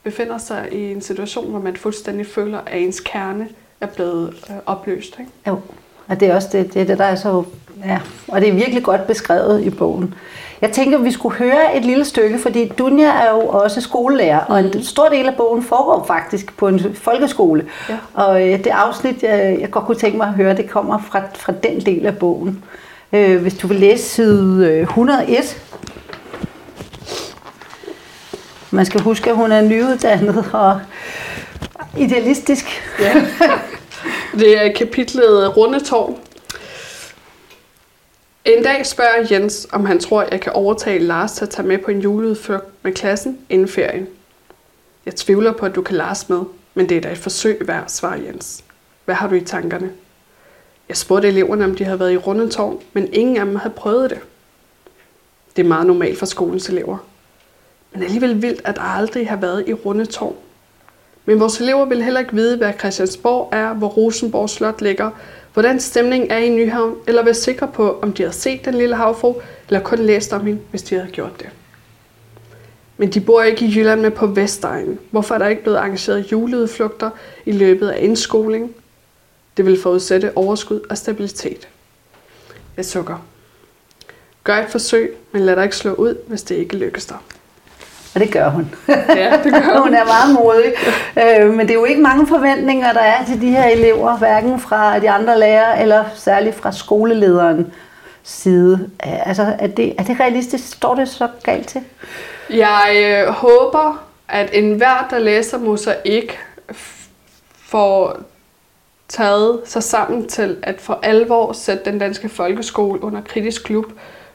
befinder 0.03 0.37
sig 0.37 0.67
i 0.71 0.91
en 0.91 1.01
situation, 1.01 1.49
hvor 1.49 1.59
man 1.59 1.75
fuldstændig 1.75 2.27
føler, 2.27 2.59
at 2.65 2.81
ens 2.81 2.99
kerne 2.99 3.47
er 3.81 3.87
blevet 3.87 4.33
øh, 4.49 4.55
opløst. 4.65 5.19
Ikke? 5.19 5.31
Jo, 5.47 5.59
og 6.07 6.19
det 6.19 6.27
er 6.27 6.35
også 6.35 6.49
det, 6.51 6.73
det, 6.73 6.87
det, 6.87 6.97
der 6.97 7.05
er 7.05 7.15
så... 7.15 7.43
Ja, 7.85 7.99
og 8.27 8.41
det 8.41 8.49
er 8.49 8.53
virkelig 8.53 8.83
godt 8.83 9.07
beskrevet 9.07 9.63
i 9.63 9.69
bogen. 9.69 10.13
Jeg 10.61 10.71
tænker, 10.71 10.97
at 10.97 11.03
vi 11.03 11.11
skulle 11.11 11.37
høre 11.37 11.77
et 11.77 11.85
lille 11.85 12.05
stykke, 12.05 12.39
fordi 12.39 12.67
Dunja 12.67 13.07
er 13.07 13.31
jo 13.31 13.47
også 13.47 13.81
skolelærer, 13.81 14.39
og 14.39 14.59
en 14.59 14.71
mm. 14.73 14.81
stor 14.81 15.09
del 15.09 15.27
af 15.27 15.35
bogen 15.35 15.63
foregår 15.63 16.03
faktisk 16.07 16.57
på 16.57 16.67
en 16.67 16.95
folkeskole. 16.95 17.65
Ja. 17.89 17.97
Og 18.13 18.49
øh, 18.49 18.57
det 18.57 18.67
afsnit, 18.67 19.23
jeg, 19.23 19.57
jeg 19.61 19.71
godt 19.71 19.85
kunne 19.85 19.97
tænke 19.97 20.17
mig 20.17 20.27
at 20.27 20.33
høre, 20.33 20.57
det 20.57 20.69
kommer 20.69 20.99
fra, 21.11 21.21
fra 21.35 21.53
den 21.63 21.79
del 21.79 22.05
af 22.05 22.17
bogen. 22.17 22.63
Øh, 23.13 23.41
hvis 23.41 23.53
du 23.53 23.67
vil 23.67 23.77
læse 23.79 24.03
side 24.03 24.79
101, 24.81 25.61
man 28.71 28.85
skal 28.85 29.01
huske, 29.01 29.29
at 29.29 29.35
hun 29.35 29.51
er 29.51 29.61
nyuddannet 29.61 30.45
og 30.53 30.81
idealistisk. 31.97 32.65
Ja. 32.99 33.27
Det 34.39 34.65
er 34.65 34.73
kapitlet 34.73 35.57
Rundetårn. 35.57 36.19
En 38.45 38.63
dag 38.63 38.85
spørger 38.85 39.27
Jens, 39.31 39.67
om 39.71 39.85
han 39.85 39.99
tror, 39.99 40.27
jeg 40.31 40.41
kan 40.41 40.51
overtale 40.51 41.05
Lars 41.05 41.31
til 41.31 41.45
at 41.45 41.49
tage 41.49 41.67
med 41.67 41.77
på 41.77 41.91
en 41.91 41.99
juleudflugt 41.99 42.83
med 42.83 42.93
klassen 42.93 43.37
inden 43.49 43.67
ferien. 43.67 44.07
Jeg 45.05 45.15
tvivler 45.15 45.51
på, 45.51 45.65
at 45.65 45.75
du 45.75 45.81
kan 45.81 45.95
Lars 45.95 46.29
med, 46.29 46.41
men 46.73 46.89
det 46.89 46.97
er 46.97 47.01
da 47.01 47.11
et 47.11 47.17
forsøg 47.17 47.67
værd, 47.67 47.83
svarer 47.87 48.17
Jens. 48.17 48.63
Hvad 49.05 49.15
har 49.15 49.27
du 49.27 49.35
i 49.35 49.41
tankerne? 49.41 49.91
Jeg 50.89 50.97
spurgte 50.97 51.27
eleverne, 51.27 51.65
om 51.65 51.75
de 51.75 51.83
havde 51.83 51.99
været 51.99 52.13
i 52.13 52.17
Rundetårn, 52.17 52.79
men 52.93 53.13
ingen 53.13 53.37
af 53.37 53.45
dem 53.45 53.55
havde 53.55 53.73
prøvet 53.73 54.09
det. 54.09 54.19
Det 55.55 55.63
er 55.63 55.67
meget 55.67 55.87
normalt 55.87 56.19
for 56.19 56.25
skolens 56.25 56.69
elever 56.69 56.97
men 57.93 58.03
alligevel 58.03 58.41
vildt, 58.41 58.61
at 58.65 58.77
aldrig 58.79 59.29
har 59.29 59.35
været 59.35 59.63
i 59.67 59.73
Rundetårn. 59.73 60.35
Men 61.25 61.39
vores 61.39 61.59
elever 61.59 61.85
vil 61.85 62.03
heller 62.03 62.19
ikke 62.19 62.33
vide, 62.33 62.57
hvad 62.57 62.73
Christiansborg 62.79 63.49
er, 63.51 63.73
hvor 63.73 63.87
Rosenborg 63.87 64.49
Slot 64.49 64.81
ligger, 64.81 65.11
hvordan 65.53 65.79
stemningen 65.79 66.31
er 66.31 66.37
i 66.37 66.49
Nyhavn, 66.49 66.95
eller 67.07 67.23
være 67.23 67.33
sikre 67.33 67.67
på, 67.67 67.99
om 68.01 68.13
de 68.13 68.23
har 68.23 68.31
set 68.31 68.65
den 68.65 68.73
lille 68.73 68.95
havfru, 68.95 69.35
eller 69.67 69.79
kun 69.79 69.99
læst 69.99 70.33
om 70.33 70.45
hende, 70.45 70.61
hvis 70.69 70.83
de 70.83 70.95
havde 70.95 71.11
gjort 71.11 71.39
det. 71.39 71.49
Men 72.97 73.09
de 73.09 73.21
bor 73.21 73.41
ikke 73.41 73.65
i 73.65 73.73
Jylland 73.77 74.01
med 74.01 74.11
på 74.11 74.27
Vestegnen. 74.27 74.99
Hvorfor 75.11 75.35
er 75.35 75.39
der 75.39 75.47
ikke 75.47 75.61
blevet 75.61 75.77
arrangeret 75.77 76.31
juleudflugter 76.31 77.09
i 77.45 77.51
løbet 77.51 77.89
af 77.89 78.03
indskoling? 78.03 78.75
Det 79.57 79.65
vil 79.65 79.81
forudsætte 79.81 80.37
overskud 80.37 80.79
og 80.89 80.97
stabilitet. 80.97 81.67
Jeg 82.77 82.85
sukker. 82.85 83.25
Gør 84.43 84.57
et 84.57 84.69
forsøg, 84.69 85.17
men 85.31 85.41
lad 85.41 85.55
dig 85.55 85.63
ikke 85.63 85.75
slå 85.75 85.93
ud, 85.93 86.17
hvis 86.27 86.43
det 86.43 86.55
ikke 86.55 86.75
lykkes 86.75 87.05
dig. 87.05 87.17
Og 88.15 88.21
det 88.21 88.31
gør 88.31 88.49
hun. 88.49 88.75
Ja, 88.87 89.39
det 89.43 89.53
gør 89.53 89.73
hun. 89.73 89.83
hun 89.83 89.93
er 89.93 90.05
meget 90.05 90.35
modig. 90.39 90.73
Øh, 91.17 91.49
men 91.53 91.59
det 91.59 91.69
er 91.69 91.79
jo 91.79 91.85
ikke 91.85 92.01
mange 92.01 92.27
forventninger, 92.27 92.93
der 92.93 92.99
er 92.99 93.25
til 93.25 93.41
de 93.41 93.49
her 93.49 93.63
elever, 93.63 94.17
hverken 94.17 94.59
fra 94.59 94.99
de 94.99 95.09
andre 95.09 95.39
lærere, 95.39 95.81
eller 95.81 96.03
særligt 96.15 96.55
fra 96.55 96.71
skolelederen 96.71 97.73
side. 98.23 98.89
Altså, 98.99 99.55
er 99.59 99.67
det, 99.67 99.95
er 99.97 100.03
det 100.03 100.19
realistisk? 100.19 100.67
Står 100.67 100.95
det 100.95 101.09
så 101.09 101.27
galt 101.43 101.67
til? 101.67 101.81
Jeg 102.49 103.23
øh, 103.27 103.33
håber, 103.33 104.03
at 104.27 104.49
enhver, 104.53 105.07
der 105.09 105.19
læser 105.19 105.57
Mosaik, 105.57 106.39
får 107.65 108.17
taget 109.07 109.61
sig 109.65 109.83
sammen 109.83 110.27
til 110.27 110.57
at 110.63 110.81
for 110.81 110.99
alvor 111.03 111.53
sætte 111.53 111.85
den 111.85 111.99
danske 111.99 112.29
folkeskole 112.29 113.03
under 113.03 113.21
kritisk 113.21 113.63
klub, 113.63 113.85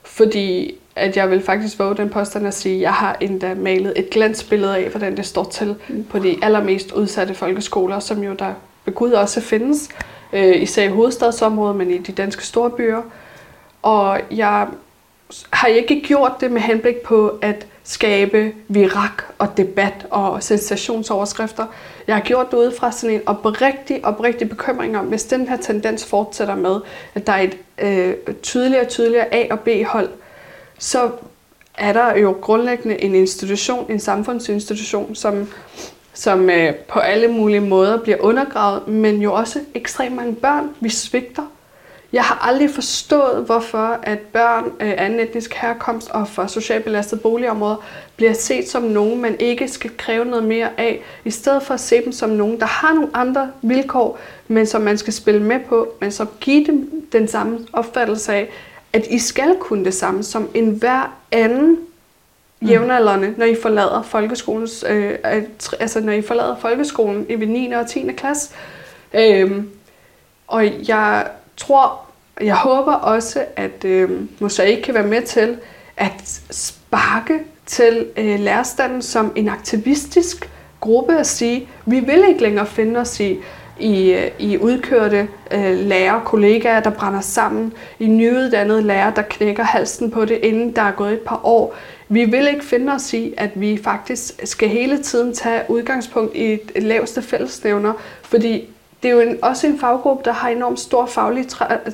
fordi 0.06 0.74
at 0.96 1.16
jeg 1.16 1.30
vil 1.30 1.42
faktisk 1.42 1.78
våge 1.78 1.96
den 1.96 2.10
påstand 2.10 2.46
at 2.46 2.54
sige, 2.54 2.74
at 2.74 2.80
jeg 2.80 2.92
har 2.92 3.16
endda 3.20 3.54
malet 3.54 3.92
et 3.96 4.10
glansbillede 4.10 4.76
af, 4.76 4.88
hvordan 4.90 5.16
det 5.16 5.26
står 5.26 5.44
til 5.44 5.76
på 6.10 6.18
de 6.18 6.36
allermest 6.42 6.92
udsatte 6.92 7.34
folkeskoler, 7.34 8.00
som 8.00 8.22
jo 8.22 8.32
der 8.32 8.52
ved 8.84 8.94
Gud 8.94 9.10
også 9.10 9.40
findes, 9.40 9.88
øh, 10.32 10.62
især 10.62 10.84
i 10.84 10.88
hovedstadsområdet, 10.88 11.76
men 11.76 11.90
i 11.90 11.98
de 11.98 12.12
danske 12.12 12.46
store 12.46 12.70
byer. 12.70 13.02
Og 13.82 14.20
jeg 14.30 14.68
har 15.50 15.68
ikke 15.68 16.02
gjort 16.04 16.32
det 16.40 16.50
med 16.50 16.60
henblik 16.60 16.96
på 16.96 17.38
at 17.42 17.66
skabe 17.86 18.52
virak 18.68 19.22
og 19.38 19.56
debat 19.56 20.06
og 20.10 20.42
sensationsoverskrifter. 20.42 21.66
Jeg 22.06 22.14
har 22.14 22.22
gjort 22.22 22.50
det 22.50 22.56
ud 22.56 22.72
fra 22.78 22.92
sådan 22.92 23.16
en 23.16 23.22
oprigtig, 23.26 24.04
oprigtig 24.04 24.48
bekymring 24.48 24.98
om, 24.98 25.06
hvis 25.06 25.24
den 25.24 25.48
her 25.48 25.56
tendens 25.56 26.06
fortsætter 26.06 26.54
med, 26.54 26.80
at 27.14 27.26
der 27.26 27.32
er 27.32 27.42
et 27.42 27.56
øh, 27.78 28.34
tydeligere 28.42 28.82
og 28.84 28.88
tydeligere 28.88 29.34
A- 29.34 29.46
og 29.50 29.60
B-hold, 29.60 30.08
så 30.78 31.10
er 31.78 31.92
der 31.92 32.16
jo 32.16 32.36
grundlæggende 32.40 33.02
en 33.02 33.14
institution, 33.14 33.90
en 33.90 34.00
samfundsinstitution, 34.00 35.14
som, 35.14 35.48
som 36.14 36.50
øh, 36.50 36.74
på 36.74 36.98
alle 36.98 37.28
mulige 37.28 37.60
måder 37.60 37.98
bliver 37.98 38.18
undergravet, 38.20 38.88
men 38.88 39.22
jo 39.22 39.32
også 39.32 39.60
ekstremt 39.74 40.16
mange 40.16 40.34
børn, 40.34 40.70
vi 40.80 40.88
svigter. 40.88 41.42
Jeg 42.16 42.24
har 42.24 42.48
aldrig 42.48 42.70
forstået, 42.70 43.44
hvorfor 43.44 43.98
at 44.02 44.18
børn 44.18 44.72
af 44.80 44.94
anden 45.04 45.20
etnisk 45.20 45.54
herkomst 45.54 46.10
og 46.10 46.28
fra 46.28 46.48
socialt 46.48 46.84
belastede 46.84 47.20
boligområder 47.20 47.84
bliver 48.16 48.32
set 48.32 48.68
som 48.68 48.82
nogen, 48.82 49.22
man 49.22 49.36
ikke 49.40 49.68
skal 49.68 49.96
kræve 49.96 50.24
noget 50.24 50.44
mere 50.44 50.68
af, 50.78 51.00
i 51.24 51.30
stedet 51.30 51.62
for 51.62 51.74
at 51.74 51.80
se 51.80 52.04
dem 52.04 52.12
som 52.12 52.30
nogen, 52.30 52.60
der 52.60 52.66
har 52.66 52.94
nogle 52.94 53.08
andre 53.14 53.50
vilkår, 53.62 54.18
men 54.48 54.66
som 54.66 54.82
man 54.82 54.98
skal 54.98 55.12
spille 55.12 55.42
med 55.42 55.60
på, 55.68 55.94
men 56.00 56.12
som 56.12 56.28
giver 56.40 56.66
dem 56.66 57.06
den 57.12 57.28
samme 57.28 57.58
opfattelse 57.72 58.32
af, 58.34 58.48
at 58.92 59.06
I 59.06 59.18
skal 59.18 59.56
kunne 59.60 59.84
det 59.84 59.94
samme 59.94 60.22
som 60.22 60.48
enhver 60.54 61.16
anden 61.32 61.78
mm. 62.60 62.68
jævnaldrende, 62.68 63.34
når 63.36 63.46
I 63.46 63.56
forlader 63.62 64.02
folkeskolens, 64.02 64.84
øh, 64.88 65.14
altså 65.80 66.00
når 66.00 66.12
I 66.12 66.22
forlader 66.22 66.56
folkeskolen 66.56 67.26
i 67.28 67.34
9. 67.34 67.72
og 67.72 67.86
10. 67.86 68.12
klasse. 68.16 68.54
Øhm, 69.14 69.70
og 70.46 70.88
jeg 70.88 71.26
tror 71.56 72.05
jeg 72.40 72.56
håber 72.56 72.92
også, 72.92 73.44
at 73.56 73.84
øh, 73.84 74.10
Mosaik 74.40 74.82
kan 74.82 74.94
være 74.94 75.06
med 75.06 75.22
til 75.22 75.56
at 75.96 76.40
sparke 76.50 77.40
til 77.66 78.06
øh, 78.16 78.40
lærerstanden 78.40 79.02
som 79.02 79.32
en 79.36 79.48
aktivistisk 79.48 80.50
gruppe 80.80 81.18
at 81.18 81.26
sige, 81.26 81.68
vi 81.86 82.00
vil 82.00 82.24
ikke 82.28 82.42
længere 82.42 82.66
finde 82.66 83.00
os 83.00 83.20
i, 83.20 83.38
i, 83.80 84.12
øh, 84.12 84.30
i 84.38 84.58
udkørte 84.58 85.28
øh, 85.50 85.78
lærer, 85.78 86.20
kollegaer, 86.20 86.80
der 86.80 86.90
brænder 86.90 87.20
sammen, 87.20 87.72
i 87.98 88.06
nyuddannede 88.06 88.82
lærer, 88.82 89.14
der 89.14 89.22
knækker 89.22 89.64
halsen 89.64 90.10
på 90.10 90.24
det, 90.24 90.38
inden 90.42 90.76
der 90.76 90.82
er 90.82 90.92
gået 90.92 91.12
et 91.12 91.20
par 91.20 91.40
år. 91.44 91.74
Vi 92.08 92.24
vil 92.24 92.48
ikke 92.48 92.64
finde 92.64 92.92
os 92.92 93.12
i, 93.12 93.34
at 93.36 93.50
vi 93.54 93.80
faktisk 93.84 94.40
skal 94.44 94.68
hele 94.68 95.02
tiden 95.02 95.34
tage 95.34 95.62
udgangspunkt 95.68 96.36
i 96.36 96.52
et 96.52 96.82
laveste 96.82 97.22
fællesnævner, 97.22 97.92
fordi 98.22 98.68
det 99.06 99.12
er 99.12 99.16
jo 99.16 99.30
en, 99.30 99.38
også 99.42 99.66
en 99.66 99.78
faggruppe, 99.78 100.24
der 100.24 100.32
har 100.32 100.48
enormt 100.48 100.80
stor 100.80 101.06
faglig 101.06 101.46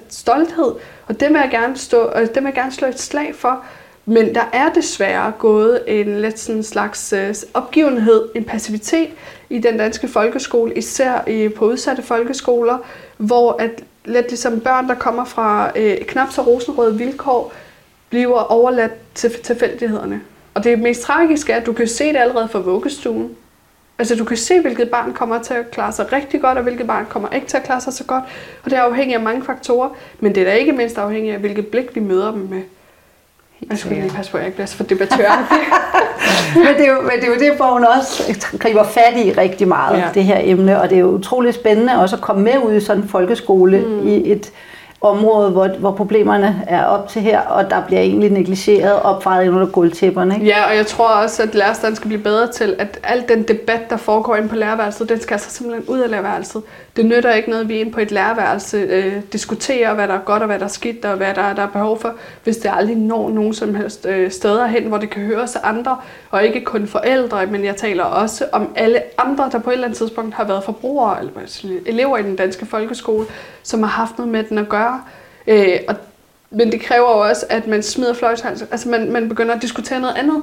stolthed, 0.08 0.72
og 1.06 1.20
det 1.20 1.28
vil 1.28 1.36
jeg 1.36 1.48
gerne, 1.50 1.76
stå, 1.76 2.02
øh, 2.02 2.12
og 2.14 2.20
det 2.20 2.34
vil 2.34 2.44
jeg 2.44 2.54
gerne 2.54 2.72
slå 2.72 2.88
et 2.88 3.00
slag 3.00 3.34
for. 3.34 3.64
Men 4.06 4.34
der 4.34 4.44
er 4.52 4.72
desværre 4.72 5.32
gået 5.38 5.82
en 5.86 6.20
lidt 6.20 6.38
sådan 6.38 6.62
slags 6.62 7.12
øh, 7.12 7.34
opgivenhed, 7.54 8.28
en 8.34 8.44
passivitet 8.44 9.08
i 9.50 9.58
den 9.58 9.78
danske 9.78 10.08
folkeskole, 10.08 10.74
især 10.74 11.28
i, 11.28 11.48
på 11.48 11.64
udsatte 11.64 12.02
folkeskoler, 12.02 12.78
hvor 13.16 13.56
at 13.58 13.84
lidt 14.04 14.28
ligesom 14.28 14.60
børn, 14.60 14.88
der 14.88 14.94
kommer 14.94 15.24
fra 15.24 15.70
øh, 15.76 15.96
knap 15.98 16.30
så 16.30 16.42
rosenrøde 16.42 16.98
vilkår, 16.98 17.52
bliver 18.10 18.38
overladt 18.38 18.92
til 19.14 19.30
tilfældighederne. 19.42 20.20
Og 20.54 20.64
det 20.64 20.78
mest 20.78 21.02
tragiske 21.02 21.52
er, 21.52 21.56
at 21.56 21.66
du 21.66 21.72
kan 21.72 21.88
se 21.88 22.08
det 22.08 22.16
allerede 22.16 22.48
fra 22.48 22.58
vuggestuen. 22.58 23.36
Altså 23.98 24.16
du 24.16 24.24
kan 24.24 24.36
se, 24.36 24.60
hvilket 24.60 24.90
barn 24.90 25.12
kommer 25.12 25.42
til 25.42 25.54
at 25.54 25.70
klare 25.70 25.92
sig 25.92 26.12
rigtig 26.12 26.40
godt, 26.40 26.58
og 26.58 26.62
hvilket 26.62 26.86
barn 26.86 27.06
kommer 27.08 27.28
ikke 27.28 27.46
til 27.46 27.56
at 27.56 27.62
klare 27.62 27.80
sig 27.80 27.92
så 27.92 28.04
godt. 28.04 28.24
Og 28.64 28.70
det 28.70 28.78
er 28.78 28.82
afhængigt 28.82 29.16
af 29.16 29.22
mange 29.22 29.44
faktorer, 29.44 29.88
men 30.20 30.34
det 30.34 30.40
er 30.40 30.44
da 30.44 30.52
ikke 30.52 30.72
mindst 30.72 30.98
afhængigt 30.98 31.34
af, 31.34 31.40
hvilket 31.40 31.66
blik 31.66 31.94
vi 31.94 32.00
møder 32.00 32.30
dem 32.30 32.40
med. 32.40 32.62
Jeg 33.70 33.78
skal 33.78 33.96
lige 33.96 34.10
passe 34.10 34.32
på, 34.32 34.36
at 34.36 34.40
jeg 34.40 34.46
ikke 34.46 34.56
bliver 34.56 34.66
så 34.66 34.76
for 34.76 34.84
debattør. 34.84 35.30
men, 36.64 36.74
det 36.78 36.86
er 36.88 36.92
jo, 36.92 37.00
men 37.00 37.10
det 37.10 37.24
er 37.24 37.28
jo 37.28 37.38
det, 37.38 37.56
hvor 37.56 37.72
hun 37.72 37.84
også 37.84 38.46
griber 38.58 38.84
fat 38.84 39.16
i 39.16 39.32
rigtig 39.32 39.68
meget, 39.68 39.98
ja. 39.98 40.08
det 40.14 40.24
her 40.24 40.38
emne. 40.42 40.80
Og 40.80 40.90
det 40.90 40.96
er 40.96 41.00
jo 41.00 41.08
utrolig 41.08 41.54
spændende 41.54 42.00
også 42.00 42.16
at 42.16 42.22
komme 42.22 42.42
med 42.42 42.58
ud 42.64 42.74
i 42.74 42.80
sådan 42.80 43.02
en 43.02 43.08
folkeskole 43.08 43.78
mm. 43.78 44.08
i 44.08 44.32
et 44.32 44.52
område, 45.02 45.50
hvor, 45.50 45.68
hvor 45.68 45.92
problemerne 45.92 46.64
er 46.66 46.84
op 46.84 47.08
til 47.08 47.22
her, 47.22 47.40
og 47.40 47.70
der 47.70 47.82
bliver 47.86 48.00
egentlig 48.00 48.30
negligeret 48.30 49.02
opfaret 49.02 49.48
under 49.48 49.66
guldtæpperne. 49.66 50.34
Ikke? 50.34 50.46
Ja, 50.46 50.68
og 50.70 50.76
jeg 50.76 50.86
tror 50.86 51.08
også, 51.08 51.42
at 51.42 51.54
lærerstanden 51.54 51.96
skal 51.96 52.08
blive 52.08 52.22
bedre 52.22 52.52
til, 52.52 52.76
at 52.78 52.98
al 53.04 53.24
den 53.28 53.42
debat, 53.42 53.90
der 53.90 53.96
foregår 53.96 54.36
inde 54.36 54.48
på 54.48 54.56
lærerværelset, 54.56 55.08
den 55.08 55.20
skal 55.20 55.34
altså 55.34 55.50
simpelthen 55.50 55.94
ud 55.94 56.00
af 56.00 56.10
lærerværelset. 56.10 56.62
Det 56.96 57.06
nytter 57.06 57.34
ikke 57.34 57.50
noget, 57.50 57.62
at 57.62 57.68
vi 57.68 57.80
inde 57.80 57.92
på 57.92 58.00
et 58.00 58.10
lærerværelse 58.10 58.76
øh, 58.76 59.22
diskuterer, 59.32 59.94
hvad 59.94 60.08
der 60.08 60.14
er 60.14 60.20
godt 60.20 60.42
og 60.42 60.46
hvad 60.46 60.58
der 60.58 60.64
er 60.64 60.68
skidt, 60.68 61.04
og 61.04 61.16
hvad 61.16 61.34
der, 61.34 61.52
der 61.54 61.62
er 61.62 61.66
behov 61.68 62.00
for, 62.00 62.14
hvis 62.44 62.56
det 62.56 62.70
aldrig 62.74 62.96
når 62.96 63.30
nogen 63.30 63.54
som 63.54 63.74
helst 63.74 64.06
øh, 64.06 64.30
steder 64.30 64.66
hen, 64.66 64.84
hvor 64.84 64.98
det 64.98 65.10
kan 65.10 65.22
høres 65.22 65.56
af 65.56 65.60
andre, 65.62 65.96
og 66.30 66.44
ikke 66.44 66.60
kun 66.60 66.86
forældre, 66.86 67.46
men 67.46 67.64
jeg 67.64 67.76
taler 67.76 68.04
også 68.04 68.46
om 68.52 68.72
alle 68.76 69.02
andre, 69.18 69.48
der 69.52 69.58
på 69.58 69.70
et 69.70 69.74
eller 69.74 69.86
andet 69.86 69.98
tidspunkt 69.98 70.34
har 70.34 70.44
været 70.44 70.64
forbrugere, 70.64 71.18
eller 71.18 71.80
elever 71.86 72.18
i 72.18 72.22
den 72.22 72.36
danske 72.36 72.66
folkeskole, 72.66 73.26
som 73.62 73.82
har 73.82 73.90
haft 73.90 74.18
noget 74.18 74.32
med 74.32 74.44
den 74.44 74.58
at 74.58 74.68
gøre. 74.68 75.02
Øh, 75.46 75.78
og, 75.88 75.94
men 76.50 76.72
det 76.72 76.80
kræver 76.80 77.10
jo 77.10 77.28
også, 77.28 77.46
at 77.48 77.66
man 77.66 77.82
smider 77.82 78.14
fløjthalsen, 78.14 78.68
altså 78.70 78.88
man, 78.88 79.12
man 79.12 79.28
begynder 79.28 79.54
at 79.54 79.62
diskutere 79.62 80.00
noget 80.00 80.14
andet. 80.16 80.42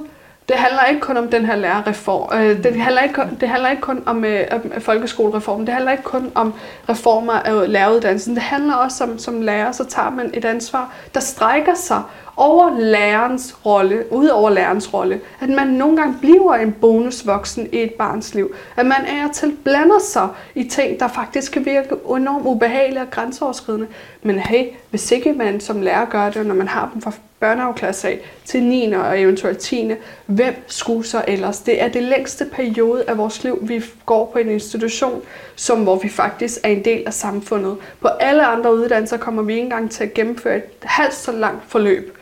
Det 0.50 0.58
handler 0.58 0.84
ikke 0.84 1.00
kun 1.00 1.16
om 1.16 1.28
den 1.28 1.46
her 1.46 1.56
lærerreform. 1.56 2.38
Øh, 2.38 2.64
det, 2.64 2.76
handler 2.76 3.02
ikke, 3.02 3.22
det 3.40 3.48
handler 3.48 3.70
ikke 3.70 3.82
kun 3.82 4.02
om, 4.06 4.24
øh, 4.24 4.46
om 4.50 4.80
folkeskolereformen. 4.80 5.66
Det 5.66 5.74
handler 5.74 5.92
ikke 5.92 6.02
kun 6.02 6.32
om 6.34 6.54
reformer 6.88 7.32
af 7.32 7.72
læreruddannelsen. 7.72 8.34
Det 8.34 8.42
handler 8.42 8.74
også 8.74 9.04
om, 9.04 9.18
som 9.18 9.42
lærer, 9.42 9.72
så 9.72 9.84
tager 9.84 10.10
man 10.10 10.30
et 10.34 10.44
ansvar, 10.44 10.92
der 11.14 11.20
strækker 11.20 11.74
sig 11.74 12.02
over 12.36 12.80
lærerens 12.80 13.56
rolle, 13.66 14.04
ud 14.12 14.26
over 14.26 14.50
lærerens 14.50 14.94
rolle. 14.94 15.20
At 15.40 15.48
man 15.48 15.66
nogle 15.66 15.96
gange 15.96 16.16
bliver 16.20 16.54
en 16.54 16.72
bonusvoksen 16.72 17.68
i 17.72 17.78
et 17.78 17.94
barns 17.94 18.34
liv. 18.34 18.54
At 18.76 18.86
man 18.86 19.04
er 19.06 19.32
til 19.32 19.56
blander 19.64 19.98
sig 19.98 20.28
i 20.54 20.64
ting, 20.64 21.00
der 21.00 21.08
faktisk 21.08 21.52
kan 21.52 21.64
virke 21.64 21.94
enormt 22.16 22.46
ubehagelige 22.46 23.02
og 23.02 23.10
grænseoverskridende. 23.10 23.86
Men 24.22 24.38
hey, 24.38 24.64
hvis 24.90 25.10
ikke 25.10 25.32
man 25.32 25.60
som 25.60 25.82
lærer 25.82 26.04
gør 26.04 26.30
det, 26.30 26.46
når 26.46 26.54
man 26.54 26.68
har 26.68 26.90
dem 26.94 27.02
fra 27.02 27.12
børnehaveklasse 27.40 28.08
af 28.08 28.20
til 28.44 28.62
9. 28.62 28.92
og 28.92 29.20
eventuelt 29.20 29.58
10. 29.58 29.90
Hvem 30.26 30.54
skulle 30.66 31.06
så 31.06 31.24
ellers? 31.28 31.58
Det 31.58 31.82
er 31.82 31.88
det 31.88 32.02
længste 32.02 32.44
periode 32.44 33.04
af 33.08 33.18
vores 33.18 33.44
liv, 33.44 33.58
vi 33.62 33.84
går 34.06 34.30
på 34.32 34.38
en 34.38 34.50
institution, 34.50 35.22
som 35.56 35.82
hvor 35.82 35.98
vi 35.98 36.08
faktisk 36.08 36.58
er 36.62 36.68
en 36.68 36.84
del 36.84 37.02
af 37.06 37.14
samfundet. 37.14 37.76
På 38.00 38.08
alle 38.08 38.46
andre 38.46 38.74
uddannelser 38.74 39.16
kommer 39.16 39.42
vi 39.42 39.52
ikke 39.52 39.62
engang 39.62 39.90
til 39.90 40.04
at 40.04 40.14
gennemføre 40.14 40.56
et 40.56 40.64
halvt 40.82 41.14
så 41.14 41.32
langt 41.32 41.62
forløb. 41.68 42.16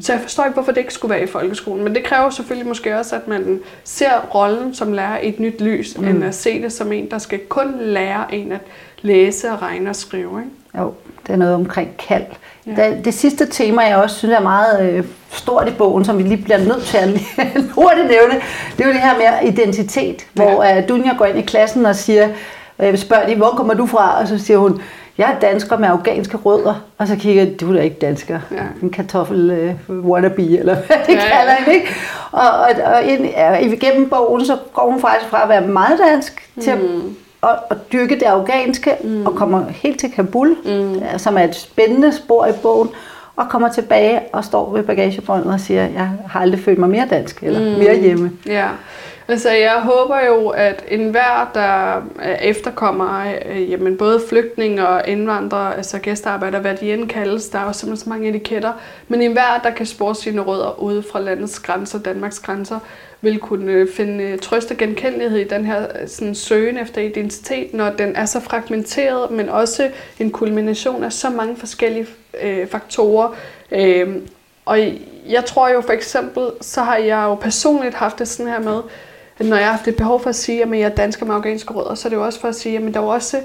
Så 0.00 0.12
jeg 0.12 0.22
forstår 0.22 0.44
ikke, 0.44 0.54
hvorfor 0.54 0.72
det 0.72 0.80
ikke 0.80 0.94
skulle 0.94 1.14
være 1.14 1.22
i 1.22 1.26
folkeskolen. 1.26 1.84
Men 1.84 1.94
det 1.94 2.04
kræver 2.04 2.30
selvfølgelig 2.30 2.68
måske 2.68 2.98
også, 2.98 3.16
at 3.16 3.28
man 3.28 3.60
ser 3.84 4.20
rollen 4.34 4.74
som 4.74 4.92
lærer 4.92 5.18
i 5.18 5.28
et 5.28 5.40
nyt 5.40 5.60
lys, 5.60 5.98
mm. 5.98 6.04
end 6.04 6.24
at 6.24 6.34
se 6.34 6.62
det 6.62 6.72
som 6.72 6.92
en, 6.92 7.10
der 7.10 7.18
skal 7.18 7.38
kun 7.38 7.74
lære 7.80 8.34
en 8.34 8.52
at 8.52 8.60
læse 9.02 9.50
og 9.50 9.62
regne 9.62 9.90
og 9.90 9.96
skrive. 9.96 10.40
Ikke? 10.40 10.82
Jo, 10.82 10.94
det 11.26 11.32
er 11.32 11.36
noget 11.36 11.54
omkring 11.54 11.96
kald. 12.08 12.24
Ja. 12.66 12.70
Det, 12.70 13.04
det 13.04 13.14
sidste 13.14 13.46
tema, 13.46 13.82
jeg 13.82 13.96
også 13.96 14.16
synes 14.16 14.34
er 14.34 14.40
meget 14.40 14.90
øh, 14.90 15.04
stort 15.30 15.68
i 15.68 15.72
bogen, 15.78 16.04
som 16.04 16.18
vi 16.18 16.22
lige 16.22 16.42
bliver 16.42 16.58
nødt 16.58 16.84
til 16.84 16.96
at 16.96 17.08
hurtigt 17.78 18.06
nævne, 18.06 18.34
det 18.76 18.84
er 18.84 18.88
jo 18.88 18.92
det 18.92 19.00
her 19.00 19.16
med 19.16 19.52
identitet, 19.52 20.26
ja. 20.38 20.42
hvor 20.42 20.62
øh, 20.62 20.88
Dunja 20.88 21.12
går 21.18 21.24
ind 21.24 21.38
i 21.38 21.42
klassen 21.42 21.86
og 21.86 21.96
siger, 21.96 22.28
øh, 22.78 22.98
spørger 22.98 23.26
de, 23.26 23.34
hvor 23.34 23.50
kommer 23.50 23.74
du 23.74 23.86
fra? 23.86 24.20
Og 24.20 24.28
så 24.28 24.38
siger 24.38 24.58
hun, 24.58 24.82
jeg 25.18 25.32
er 25.32 25.40
dansker 25.40 25.78
med 25.78 25.88
afghanske 25.88 26.36
rødder. 26.36 26.84
Og 26.98 27.08
så 27.08 27.16
kigger 27.16 27.44
jeg, 27.44 27.60
du 27.60 27.70
er 27.70 27.76
da 27.76 27.80
ikke 27.80 27.96
dansker. 28.00 28.40
Ja. 28.50 28.62
En 28.82 28.90
kartoffel 28.90 29.74
uh, 29.88 29.96
wannabe, 29.96 30.58
eller 30.58 30.74
hvad 30.74 30.96
det 31.06 31.14
ja, 31.14 31.20
kalder 31.20 31.54
ja. 31.66 31.72
ikke? 31.72 31.88
Og, 32.32 32.50
og, 32.50 32.92
og 32.94 33.02
ind, 33.04 33.24
ja, 33.24 33.58
igennem 33.58 34.08
bogen, 34.10 34.44
så 34.44 34.56
går 34.72 34.90
hun 34.90 35.00
faktisk 35.00 35.30
fra 35.30 35.42
at 35.42 35.48
være 35.48 35.60
meget 35.60 35.98
dansk 35.98 36.48
mm. 36.54 36.62
til 36.62 36.70
at, 36.70 36.78
at, 37.42 37.58
at 37.70 37.76
dyrke 37.92 38.14
det 38.14 38.22
afghanske, 38.22 38.96
mm. 39.04 39.26
og 39.26 39.34
kommer 39.34 39.64
helt 39.68 40.00
til 40.00 40.12
Kabul, 40.12 40.56
mm. 40.64 41.02
som 41.16 41.36
er 41.38 41.42
et 41.42 41.54
spændende 41.54 42.12
spor 42.12 42.46
i 42.46 42.52
bogen, 42.62 42.88
og 43.36 43.48
kommer 43.48 43.68
tilbage 43.68 44.20
og 44.32 44.44
står 44.44 44.72
ved 44.72 44.82
bagagebåndet 44.82 45.52
og 45.52 45.60
siger, 45.60 45.82
jeg 45.82 46.10
har 46.26 46.40
aldrig 46.40 46.60
følt 46.60 46.78
mig 46.78 46.88
mere 46.88 47.06
dansk, 47.10 47.42
eller 47.42 47.60
mm. 47.60 47.78
mere 47.78 48.00
hjemme. 48.00 48.32
Ja. 48.46 48.68
Altså, 49.32 49.50
jeg 49.50 49.80
håber 49.80 50.20
jo, 50.26 50.48
at 50.48 50.84
enhver, 50.88 51.50
der 51.54 51.96
øh, 52.28 52.38
efterkommer 52.42 53.34
øh, 53.46 53.70
jamen, 53.70 53.96
både 53.96 54.22
flygtninge 54.28 54.88
og 54.88 55.08
indvandrere, 55.08 55.76
altså 55.76 55.98
gæstearbejdere, 55.98 56.60
hvad 56.60 56.76
de 56.76 56.92
end 56.92 57.08
kaldes, 57.08 57.48
der 57.48 57.58
er 57.58 57.64
jo 57.66 57.72
simpelthen 57.72 58.04
så 58.04 58.08
mange 58.08 58.28
etiketter, 58.28 58.72
men 59.08 59.22
enhver, 59.22 59.60
der 59.62 59.70
kan 59.70 59.86
spore 59.86 60.14
sine 60.14 60.40
rødder 60.40 60.82
ude 60.82 61.02
fra 61.12 61.20
landets 61.20 61.60
grænser, 61.60 61.98
Danmarks 61.98 62.40
grænser, 62.40 62.78
vil 63.20 63.38
kunne 63.38 63.72
øh, 63.72 63.88
finde 63.92 64.24
øh, 64.24 64.38
trøst 64.38 64.70
og 64.70 64.76
genkendelighed 64.76 65.38
i 65.38 65.48
den 65.48 65.64
her 65.66 66.06
sådan, 66.06 66.34
søgen 66.34 66.78
efter 66.78 67.00
identitet, 67.00 67.74
når 67.74 67.90
den 67.90 68.16
er 68.16 68.24
så 68.24 68.40
fragmenteret, 68.40 69.30
men 69.30 69.48
også 69.48 69.90
en 70.18 70.30
kulmination 70.30 71.04
af 71.04 71.12
så 71.12 71.30
mange 71.30 71.56
forskellige 71.56 72.06
øh, 72.42 72.66
faktorer. 72.66 73.36
Øh, 73.70 74.16
og 74.64 74.78
jeg 75.28 75.44
tror 75.44 75.68
jo 75.68 75.80
for 75.80 75.92
eksempel, 75.92 76.50
så 76.60 76.80
har 76.80 76.96
jeg 76.96 77.22
jo 77.22 77.34
personligt 77.34 77.94
haft 77.94 78.18
det 78.18 78.28
sådan 78.28 78.52
her 78.52 78.60
med, 78.60 78.80
at 79.38 79.46
når 79.46 79.56
jeg 79.56 79.66
har 79.66 79.72
haft 79.72 79.88
et 79.88 79.96
behov 79.96 80.20
for 80.20 80.28
at 80.28 80.36
sige, 80.36 80.62
at 80.62 80.70
jeg 80.70 80.80
er 80.80 80.88
dansker 80.88 81.26
med 81.26 81.34
afghanske 81.34 81.74
rødder, 81.74 81.94
så 81.94 82.08
er 82.08 82.10
det 82.10 82.16
jo 82.16 82.24
også 82.24 82.40
for 82.40 82.48
at 82.48 82.54
sige, 82.54 82.78
at 82.78 82.94
der 82.94 83.00
er 83.00 83.04
også 83.04 83.40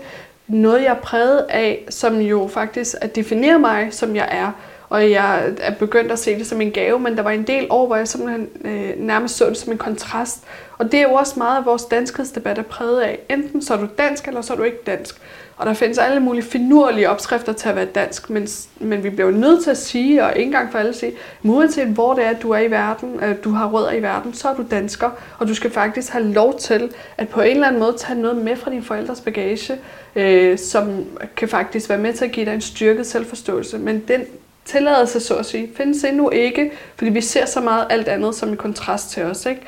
noget, 0.47 0.83
jeg 0.83 0.91
er 0.91 1.01
præget 1.01 1.45
af, 1.49 1.85
som 1.89 2.19
jo 2.19 2.49
faktisk 2.53 2.95
at 3.01 3.15
definerer 3.15 3.57
mig, 3.57 3.87
som 3.91 4.15
jeg 4.15 4.27
er. 4.31 4.51
Og 4.89 5.11
jeg 5.11 5.53
er 5.61 5.73
begyndt 5.73 6.11
at 6.11 6.19
se 6.19 6.39
det 6.39 6.47
som 6.47 6.61
en 6.61 6.71
gave, 6.71 6.99
men 6.99 7.17
der 7.17 7.23
var 7.23 7.31
en 7.31 7.47
del 7.47 7.67
år, 7.69 7.87
hvor 7.87 7.95
jeg 7.95 8.07
simpelthen 8.07 8.49
øh, 8.65 8.93
nærmest 8.97 9.37
så 9.37 9.49
det 9.49 9.57
som 9.57 9.71
en 9.71 9.77
kontrast. 9.77 10.43
Og 10.77 10.91
det 10.91 10.99
er 10.99 11.03
jo 11.03 11.13
også 11.13 11.33
meget 11.37 11.57
af 11.57 11.65
vores 11.65 11.85
danskhedsdebat 11.85 12.57
er 12.57 12.63
præget 12.63 13.01
af. 13.01 13.19
Enten 13.29 13.61
så 13.61 13.73
er 13.73 13.77
du 13.77 13.87
dansk, 13.97 14.27
eller 14.27 14.41
så 14.41 14.53
er 14.53 14.57
du 14.57 14.63
ikke 14.63 14.77
dansk. 14.85 15.21
Og 15.57 15.65
der 15.65 15.73
findes 15.73 15.97
alle 15.97 16.19
mulige 16.19 16.43
finurlige 16.43 17.09
opskrifter 17.09 17.53
til 17.53 17.69
at 17.69 17.75
være 17.75 17.85
dansk, 17.85 18.29
men, 18.29 18.47
men 18.79 19.03
vi 19.03 19.09
bliver 19.09 19.29
jo 19.29 19.37
nødt 19.37 19.63
til 19.63 19.71
at 19.71 19.77
sige, 19.77 20.23
og 20.23 20.35
ikke 20.35 20.45
engang 20.45 20.71
for 20.71 20.77
alle 20.77 20.89
at 20.89 20.95
sige, 20.95 21.13
uanset 21.43 21.87
hvor 21.87 22.13
det 22.13 22.25
er, 22.25 22.29
at 22.29 22.41
du 22.41 22.51
er 22.51 22.59
i 22.59 22.71
verden, 22.71 23.19
at 23.21 23.43
du 23.43 23.49
har 23.49 23.69
rødder 23.69 23.91
i 23.91 24.01
verden, 24.01 24.33
så 24.33 24.49
er 24.49 24.55
du 24.55 24.65
dansker, 24.71 25.09
og 25.39 25.47
du 25.47 25.53
skal 25.53 25.71
faktisk 25.71 26.13
have 26.13 26.25
lov 26.25 26.59
til 26.59 26.91
at 27.17 27.29
på 27.29 27.41
en 27.41 27.51
eller 27.51 27.67
anden 27.67 27.79
måde 27.79 27.95
tage 27.97 28.19
noget 28.19 28.37
med 28.37 28.55
fra 28.55 28.71
din 28.71 28.83
forældres 28.83 29.21
bagage, 29.21 29.77
øh, 30.15 30.57
som 30.57 31.05
kan 31.35 31.47
faktisk 31.47 31.89
være 31.89 31.97
med 31.97 32.13
til 32.13 32.25
at 32.25 32.31
give 32.31 32.45
dig 32.45 32.53
en 32.53 32.61
styrket 32.61 33.07
selvforståelse. 33.07 33.77
Men 33.77 34.03
den 34.07 34.21
tilladelse, 34.67 35.19
så 35.19 35.35
at 35.35 35.45
sige, 35.45 35.69
findes 35.75 36.03
endnu 36.03 36.29
ikke, 36.29 36.71
fordi 36.95 37.11
vi 37.11 37.21
ser 37.21 37.45
så 37.45 37.61
meget 37.61 37.87
alt 37.89 38.07
andet 38.07 38.35
som 38.35 38.49
en 38.49 38.57
kontrast 38.57 39.09
til 39.09 39.23
os. 39.23 39.45
Ikke? 39.45 39.61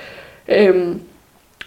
Øhm, 0.48 1.02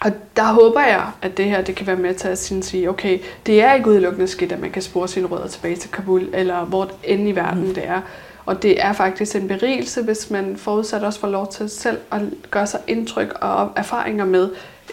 og 0.01 0.13
der 0.37 0.53
håber 0.53 0.81
jeg, 0.81 1.07
at 1.23 1.37
det 1.37 1.45
her 1.45 1.63
det 1.63 1.75
kan 1.75 1.87
være 1.87 1.97
med 1.97 2.15
til 2.15 2.29
at 2.29 2.39
sige, 2.39 2.91
okay, 2.91 3.19
det 3.47 3.63
er 3.63 3.75
ikke 3.75 3.91
udelukkende 3.91 4.27
skidt, 4.29 4.53
at 4.53 4.61
man 4.61 4.71
kan 4.71 4.83
spore 4.83 5.09
sine 5.09 5.27
rødder 5.27 5.49
tilbage 5.49 5.77
til 5.77 5.91
Kabul, 5.91 6.29
eller 6.35 6.65
hvor 6.65 6.91
end 7.05 7.29
i 7.29 7.33
verden 7.33 7.67
mm. 7.67 7.75
det 7.75 7.87
er. 7.87 8.01
Og 8.47 8.63
det 8.63 8.83
er 8.85 8.93
faktisk 8.93 9.37
en 9.37 9.49
berigelse, 9.49 10.03
hvis 10.03 10.31
man 10.31 10.57
forudsat 10.57 11.03
også 11.03 11.21
får 11.21 11.29
lov 11.29 11.53
til 11.53 11.69
selv 11.69 11.99
at 12.13 12.21
gøre 12.51 12.67
sig 12.67 12.81
indtryk 12.87 13.39
og 13.41 13.71
erfaringer 13.77 14.25
med 14.25 14.49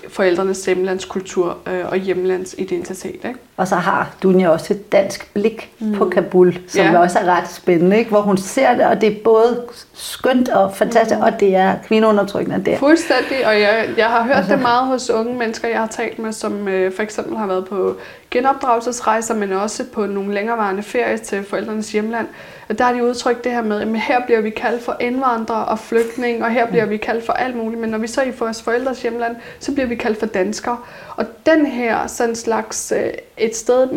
forældrenes 0.09 0.65
hjemlandskultur 0.65 1.57
øh, 1.67 1.85
og 1.91 1.97
hjemlandsidentitet. 1.97 3.15
Ikke? 3.15 3.35
Og 3.57 3.67
så 3.67 3.75
har 3.75 4.09
Dunja 4.23 4.49
også 4.49 4.73
et 4.73 4.91
dansk 4.91 5.33
blik 5.33 5.71
mm. 5.79 5.93
på 5.95 6.05
Kabul, 6.09 6.57
som 6.67 6.85
Ja. 6.85 6.99
også 6.99 7.19
er 7.19 7.25
ret 7.25 7.49
spændende, 7.49 7.97
ikke? 7.97 8.09
hvor 8.09 8.21
hun 8.21 8.37
ser 8.37 8.73
det, 8.73 8.85
og 8.85 9.01
det 9.01 9.09
er 9.09 9.15
både 9.23 9.61
skønt 9.93 10.49
og 10.49 10.75
fantastisk, 10.75 11.17
mm. 11.19 11.23
og 11.25 11.39
det 11.39 11.55
er 11.55 11.75
kvindeundertrykkende. 11.87 12.65
Det 12.65 12.73
er. 12.73 12.77
Fuldstændig, 12.77 13.47
og 13.47 13.59
jeg, 13.61 13.89
jeg 13.97 14.05
har 14.05 14.23
hørt 14.23 14.45
det 14.49 14.61
meget 14.61 14.87
hos 14.87 15.09
unge 15.09 15.33
mennesker, 15.37 15.67
jeg 15.67 15.79
har 15.79 15.87
talt 15.87 16.19
med, 16.19 16.31
som 16.33 16.67
øh, 16.67 16.93
for 16.95 17.03
eksempel 17.03 17.37
har 17.37 17.47
været 17.47 17.65
på 17.65 17.95
genopdragelsesrejser, 18.31 19.35
men 19.35 19.53
også 19.53 19.85
på 19.93 20.05
nogle 20.05 20.33
længerevarende 20.33 20.83
ferier 20.83 21.17
til 21.17 21.43
forældrenes 21.43 21.91
hjemland. 21.91 22.27
Og 22.69 22.77
der 22.77 22.83
har 22.83 22.93
de 22.93 23.03
udtrykt 23.03 23.43
det 23.43 23.51
her 23.51 23.61
med, 23.61 23.81
at 23.81 23.99
her 23.99 24.25
bliver 24.25 24.41
vi 24.41 24.49
kaldt 24.49 24.83
for 24.83 24.97
indvandrere 24.99 25.65
og 25.65 25.79
flygtninge, 25.79 26.45
og 26.45 26.51
her 26.51 26.67
bliver 26.67 26.85
vi 26.85 26.97
kaldt 26.97 27.25
for 27.25 27.33
alt 27.33 27.55
muligt, 27.55 27.81
men 27.81 27.89
når 27.89 27.97
vi 27.97 28.07
så 28.07 28.21
er 28.21 28.25
i 28.25 28.31
vores 28.39 28.61
forældres 28.61 29.01
hjemland, 29.01 29.35
så 29.59 29.71
bliver 29.71 29.87
vi 29.87 29.95
kaldt 29.95 30.19
for 30.19 30.25
danskere. 30.25 30.77
Og 31.15 31.25
den 31.45 31.65
her 31.65 32.07
sådan 32.07 32.35
slags 32.35 32.91
øh, 32.91 33.11
et 33.37 33.55
sted 33.55 33.87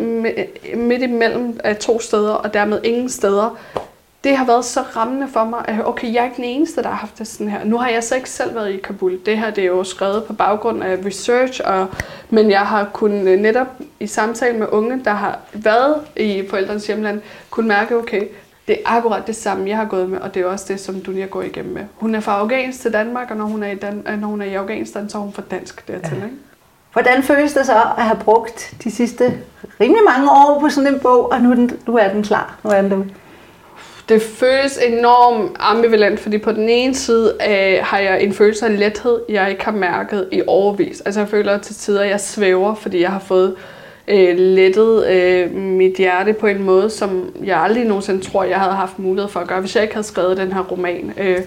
midt 0.77 1.03
imellem 1.03 1.61
af 1.65 1.77
to 1.77 2.01
steder, 2.01 2.33
og 2.33 2.55
dermed 2.55 2.81
ingen 2.85 3.09
steder, 3.09 3.59
det 4.25 4.37
har 4.37 4.47
været 4.47 4.65
så 4.65 4.81
rammende 4.81 5.29
for 5.29 5.45
mig, 5.45 5.65
at 5.65 5.87
okay, 5.87 6.15
jeg 6.15 6.21
er 6.21 6.25
ikke 6.25 6.37
den 6.37 6.45
eneste, 6.45 6.83
der 6.83 6.89
har 6.89 6.97
haft 6.97 7.19
det 7.19 7.27
sådan 7.27 7.49
her. 7.49 7.65
Nu 7.65 7.79
har 7.79 7.89
jeg 7.89 8.05
så 8.05 8.15
ikke 8.15 8.31
selv 8.31 8.55
været 8.55 8.71
i 8.71 8.77
Kabul. 8.77 9.19
Det 9.27 9.39
her 9.39 9.51
det 9.51 9.63
er 9.63 9.69
jo 9.69 9.85
skrevet 9.85 10.25
på 10.25 10.33
baggrund 10.33 10.83
af 10.83 10.99
research, 11.07 11.61
og, 11.65 11.87
men 12.31 12.51
jeg 12.51 12.61
har 12.61 12.89
kunnet 12.93 13.39
netop 13.39 13.67
i 14.01 14.07
samtale 14.07 14.59
med 14.59 14.67
unge, 14.71 15.01
der 15.05 15.11
har 15.11 15.39
været 15.53 15.97
i 16.17 16.45
forældrenes 16.51 16.87
hjemland, 16.87 17.21
kunne 17.51 17.69
mærke, 17.69 17.97
okay, 17.97 18.23
det 18.69 18.77
er 18.85 18.97
akkurat 18.97 19.27
det 19.27 19.37
samme, 19.37 19.69
jeg 19.69 19.77
har 19.77 19.85
gået 19.85 20.11
med, 20.11 20.21
og 20.21 20.35
det 20.35 20.43
er 20.43 20.47
også 20.47 20.65
det, 20.69 20.81
som 20.81 21.01
Dunia 21.01 21.27
går 21.27 21.43
igennem 21.43 21.75
med. 21.75 21.83
Hun 21.95 22.15
er 22.15 22.21
fra 22.21 22.39
Afghanistan 22.39 22.83
til 22.83 22.93
Danmark, 22.93 23.31
og 23.31 23.37
når 23.37 23.45
hun 23.45 23.63
er 23.63 23.71
i, 23.71 23.75
Dan- 23.75 24.07
øh, 24.09 24.21
når 24.21 24.29
hun 24.29 24.41
er 24.43 24.47
i 24.47 24.55
Afghanistan, 24.55 25.09
så 25.09 25.19
er 25.19 25.23
hun 25.23 25.33
fra 25.33 25.43
dansk 25.51 25.89
dertil. 25.89 26.17
Ikke? 26.17 26.37
Hvordan 26.93 27.23
føles 27.23 27.53
det 27.53 27.67
så 27.67 27.73
at 27.99 28.05
have 28.05 28.19
brugt 28.25 28.75
de 28.85 28.91
sidste 28.91 29.25
rimelig 29.81 30.03
mange 30.09 30.31
år 30.31 30.61
på 30.61 30.69
sådan 30.69 30.95
en 30.95 31.01
bog, 31.01 31.33
og 31.33 31.41
nu 31.41 31.51
er 31.51 31.55
den, 31.55 31.71
nu 31.87 31.97
er 31.97 32.09
den 32.09 32.23
klar? 32.23 32.59
Nu 32.65 32.71
er 32.71 32.81
den 32.83 32.91
derude. 32.91 33.11
Det 34.09 34.23
føles 34.23 34.79
enormt 34.87 35.57
ambivalent, 35.61 36.21
fordi 36.21 36.39
på 36.39 36.53
den 36.53 36.69
ene 36.69 36.95
side 36.95 37.35
øh, 37.49 37.79
har 37.83 37.99
jeg 37.99 38.23
en 38.23 38.33
følelse 38.33 38.67
af 38.67 38.79
lethed, 38.79 39.21
jeg 39.29 39.51
ikke 39.51 39.65
har 39.65 39.73
mærket 39.73 40.29
i 40.33 40.43
overvis. 40.47 41.01
Altså 41.01 41.21
jeg 41.21 41.29
føler 41.29 41.59
til 41.59 41.75
tider, 41.75 42.03
at 42.03 42.09
jeg 42.09 42.21
svæver, 42.21 42.75
fordi 42.75 43.01
jeg 43.01 43.11
har 43.11 43.19
fået 43.19 43.55
øh, 44.09 44.39
lettet 44.39 45.07
øh, 45.07 45.55
mit 45.55 45.97
hjerte 45.97 46.33
på 46.33 46.47
en 46.47 46.63
måde, 46.63 46.91
som 46.91 47.33
jeg 47.45 47.59
aldrig 47.59 47.85
nogensinde 47.85 48.21
tror, 48.21 48.45
jeg 48.45 48.61
havde 48.61 48.75
haft 48.75 48.99
mulighed 48.99 49.31
for 49.31 49.41
at 49.41 49.49
gøre, 49.49 49.61
hvis 49.61 49.75
jeg 49.77 49.83
ikke 49.83 49.95
havde 49.95 50.07
skrevet 50.07 50.37
den 50.37 50.53
her 50.53 50.61
roman. 50.61 51.15
Øh, 51.17 51.39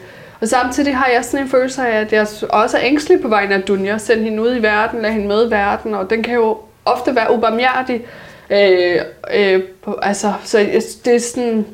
og 0.41 0.47
samtidig 0.47 0.95
har 0.95 1.09
jeg 1.13 1.25
sådan 1.25 1.45
en 1.45 1.49
følelse 1.49 1.87
af, 1.87 1.99
at 1.99 2.13
jeg 2.13 2.27
også 2.49 2.77
er 2.77 2.81
ængstelig 2.83 3.21
på 3.21 3.27
vegne 3.27 3.55
af 3.55 3.61
Dunja. 3.61 3.97
Send 3.97 4.21
hende 4.21 4.43
ud 4.43 4.55
i 4.55 4.61
verden, 4.61 5.01
lad 5.01 5.11
hende 5.11 5.27
møde 5.27 5.51
verden, 5.51 5.93
og 5.93 6.09
den 6.09 6.23
kan 6.23 6.35
jo 6.35 6.57
ofte 6.85 7.15
være 7.15 7.33
ubarmhjertig. 7.33 8.05
Øh, 8.49 9.01
øh, 9.35 9.63
på, 9.83 9.99
altså, 10.01 10.33
så 10.43 10.57
det 11.05 11.15
er 11.15 11.19
sådan... 11.19 11.65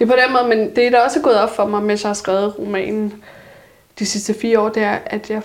Det 0.00 0.10
er 0.10 0.16
på 0.16 0.20
den 0.24 0.32
måde, 0.32 0.56
men 0.56 0.76
det 0.76 0.86
er 0.86 0.90
da 0.90 0.98
også 0.98 1.20
gået 1.20 1.36
op 1.36 1.56
for 1.56 1.66
mig, 1.66 1.82
mens 1.82 2.02
jeg 2.02 2.08
har 2.08 2.14
skrevet 2.14 2.58
romanen 2.58 3.24
de 3.98 4.06
sidste 4.06 4.34
fire 4.34 4.60
år, 4.60 4.68
det 4.68 4.82
er, 4.82 4.98
at 5.06 5.30
jeg 5.30 5.42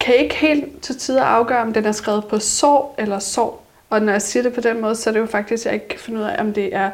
kan 0.00 0.14
ikke 0.14 0.34
helt 0.34 0.82
til 0.82 0.98
tider 0.98 1.24
afgøre, 1.24 1.62
om 1.62 1.72
den 1.72 1.84
er 1.84 1.92
skrevet 1.92 2.24
på 2.24 2.38
sorg 2.38 2.94
eller 2.98 3.18
sorg. 3.18 3.62
Og 3.90 4.02
når 4.02 4.12
jeg 4.12 4.22
siger 4.22 4.42
det 4.42 4.52
på 4.52 4.60
den 4.60 4.80
måde, 4.80 4.96
så 4.96 5.10
er 5.10 5.12
det 5.14 5.20
jo 5.20 5.26
faktisk, 5.26 5.66
at 5.66 5.72
jeg 5.72 5.74
ikke 5.74 5.88
kan 5.88 5.98
finde 5.98 6.20
ud 6.20 6.24
af, 6.24 6.40
om 6.40 6.52
det 6.52 6.74
er 6.74 6.90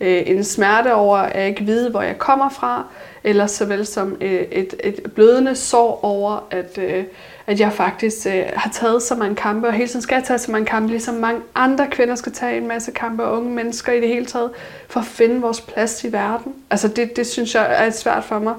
øh, 0.00 0.22
en 0.26 0.44
smerte 0.44 0.94
over 0.94 1.16
at 1.16 1.48
ikke 1.48 1.64
vide, 1.64 1.90
hvor 1.90 2.02
jeg 2.02 2.18
kommer 2.18 2.48
fra, 2.48 2.84
eller 3.24 3.46
såvel 3.46 3.86
som 3.86 4.16
øh, 4.20 4.40
et, 4.40 4.74
et 4.84 5.12
blødende 5.14 5.56
sorg 5.56 5.98
over, 6.02 6.46
at, 6.50 6.78
øh, 6.78 7.04
at 7.48 7.60
jeg 7.60 7.72
faktisk 7.72 8.26
øh, 8.26 8.42
har 8.56 8.70
taget 8.70 9.02
så 9.02 9.14
mange 9.14 9.36
kampe, 9.36 9.66
og 9.66 9.72
hele 9.72 9.88
tiden 9.88 10.02
skal 10.02 10.14
jeg 10.14 10.24
tage 10.24 10.38
så 10.38 10.50
mange 10.50 10.66
kampe, 10.66 10.88
ligesom 10.88 11.14
mange 11.14 11.40
andre 11.54 11.86
kvinder 11.90 12.14
skal 12.14 12.32
tage 12.32 12.56
en 12.56 12.68
masse 12.68 12.92
kampe, 12.92 13.24
og 13.24 13.36
unge 13.36 13.50
mennesker 13.50 13.92
i 13.92 14.00
det 14.00 14.08
hele 14.08 14.26
taget, 14.26 14.50
for 14.88 15.00
at 15.00 15.06
finde 15.06 15.40
vores 15.40 15.60
plads 15.60 16.04
i 16.04 16.12
verden. 16.12 16.54
Altså 16.70 16.88
det, 16.88 17.16
det 17.16 17.26
synes 17.26 17.54
jeg 17.54 17.86
er 17.86 17.90
svært 17.90 18.24
for 18.24 18.38
mig. 18.38 18.54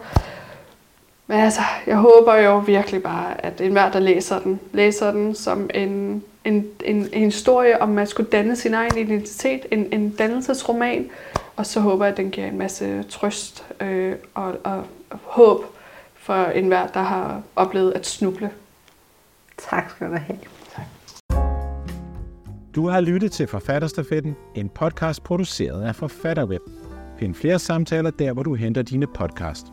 Men 1.27 1.39
altså, 1.39 1.61
jeg 1.87 1.97
håber 1.97 2.35
jo 2.35 2.57
virkelig 2.57 3.03
bare, 3.03 3.45
at 3.45 3.61
enhver, 3.61 3.91
der 3.91 3.99
læser 3.99 4.39
den, 4.39 4.59
læser 4.71 5.11
den 5.11 5.35
som 5.35 5.69
en, 5.73 6.23
en, 6.45 6.67
en, 6.85 7.09
en 7.13 7.25
historie 7.25 7.81
om, 7.81 7.89
at 7.89 7.95
man 7.95 8.07
skulle 8.07 8.29
danne 8.29 8.55
sin 8.55 8.73
egen 8.73 8.97
identitet, 8.97 9.65
en, 9.71 9.87
en 9.91 10.09
dannelsesroman, 10.09 11.09
og 11.55 11.65
så 11.65 11.79
håber 11.79 12.05
jeg, 12.05 12.11
at 12.11 12.17
den 12.17 12.29
giver 12.31 12.47
en 12.47 12.57
masse 12.57 13.03
trøst 13.03 13.65
øh, 13.81 14.15
og, 14.33 14.55
og, 14.63 14.83
og 15.09 15.19
håb 15.23 15.65
for 16.15 16.45
enhver, 16.45 16.87
der 16.87 17.03
har 17.03 17.41
oplevet 17.55 17.91
at 17.91 18.05
snuble. 18.07 18.49
Tak 19.61 19.89
skal 19.89 20.07
du 20.07 20.15
have. 20.15 20.39
Tak. 20.75 20.85
Du 22.75 22.87
har 22.87 23.01
lyttet 23.01 23.31
til 23.31 23.47
Forfatterstafetten, 23.47 24.35
en 24.55 24.69
podcast 24.69 25.23
produceret 25.23 25.83
af 25.83 25.95
Forfatterweb. 25.95 26.61
Find 27.19 27.35
flere 27.35 27.59
samtaler 27.59 28.11
der, 28.11 28.33
hvor 28.33 28.43
du 28.43 28.55
henter 28.55 28.81
dine 28.81 29.07
podcast. 29.07 29.65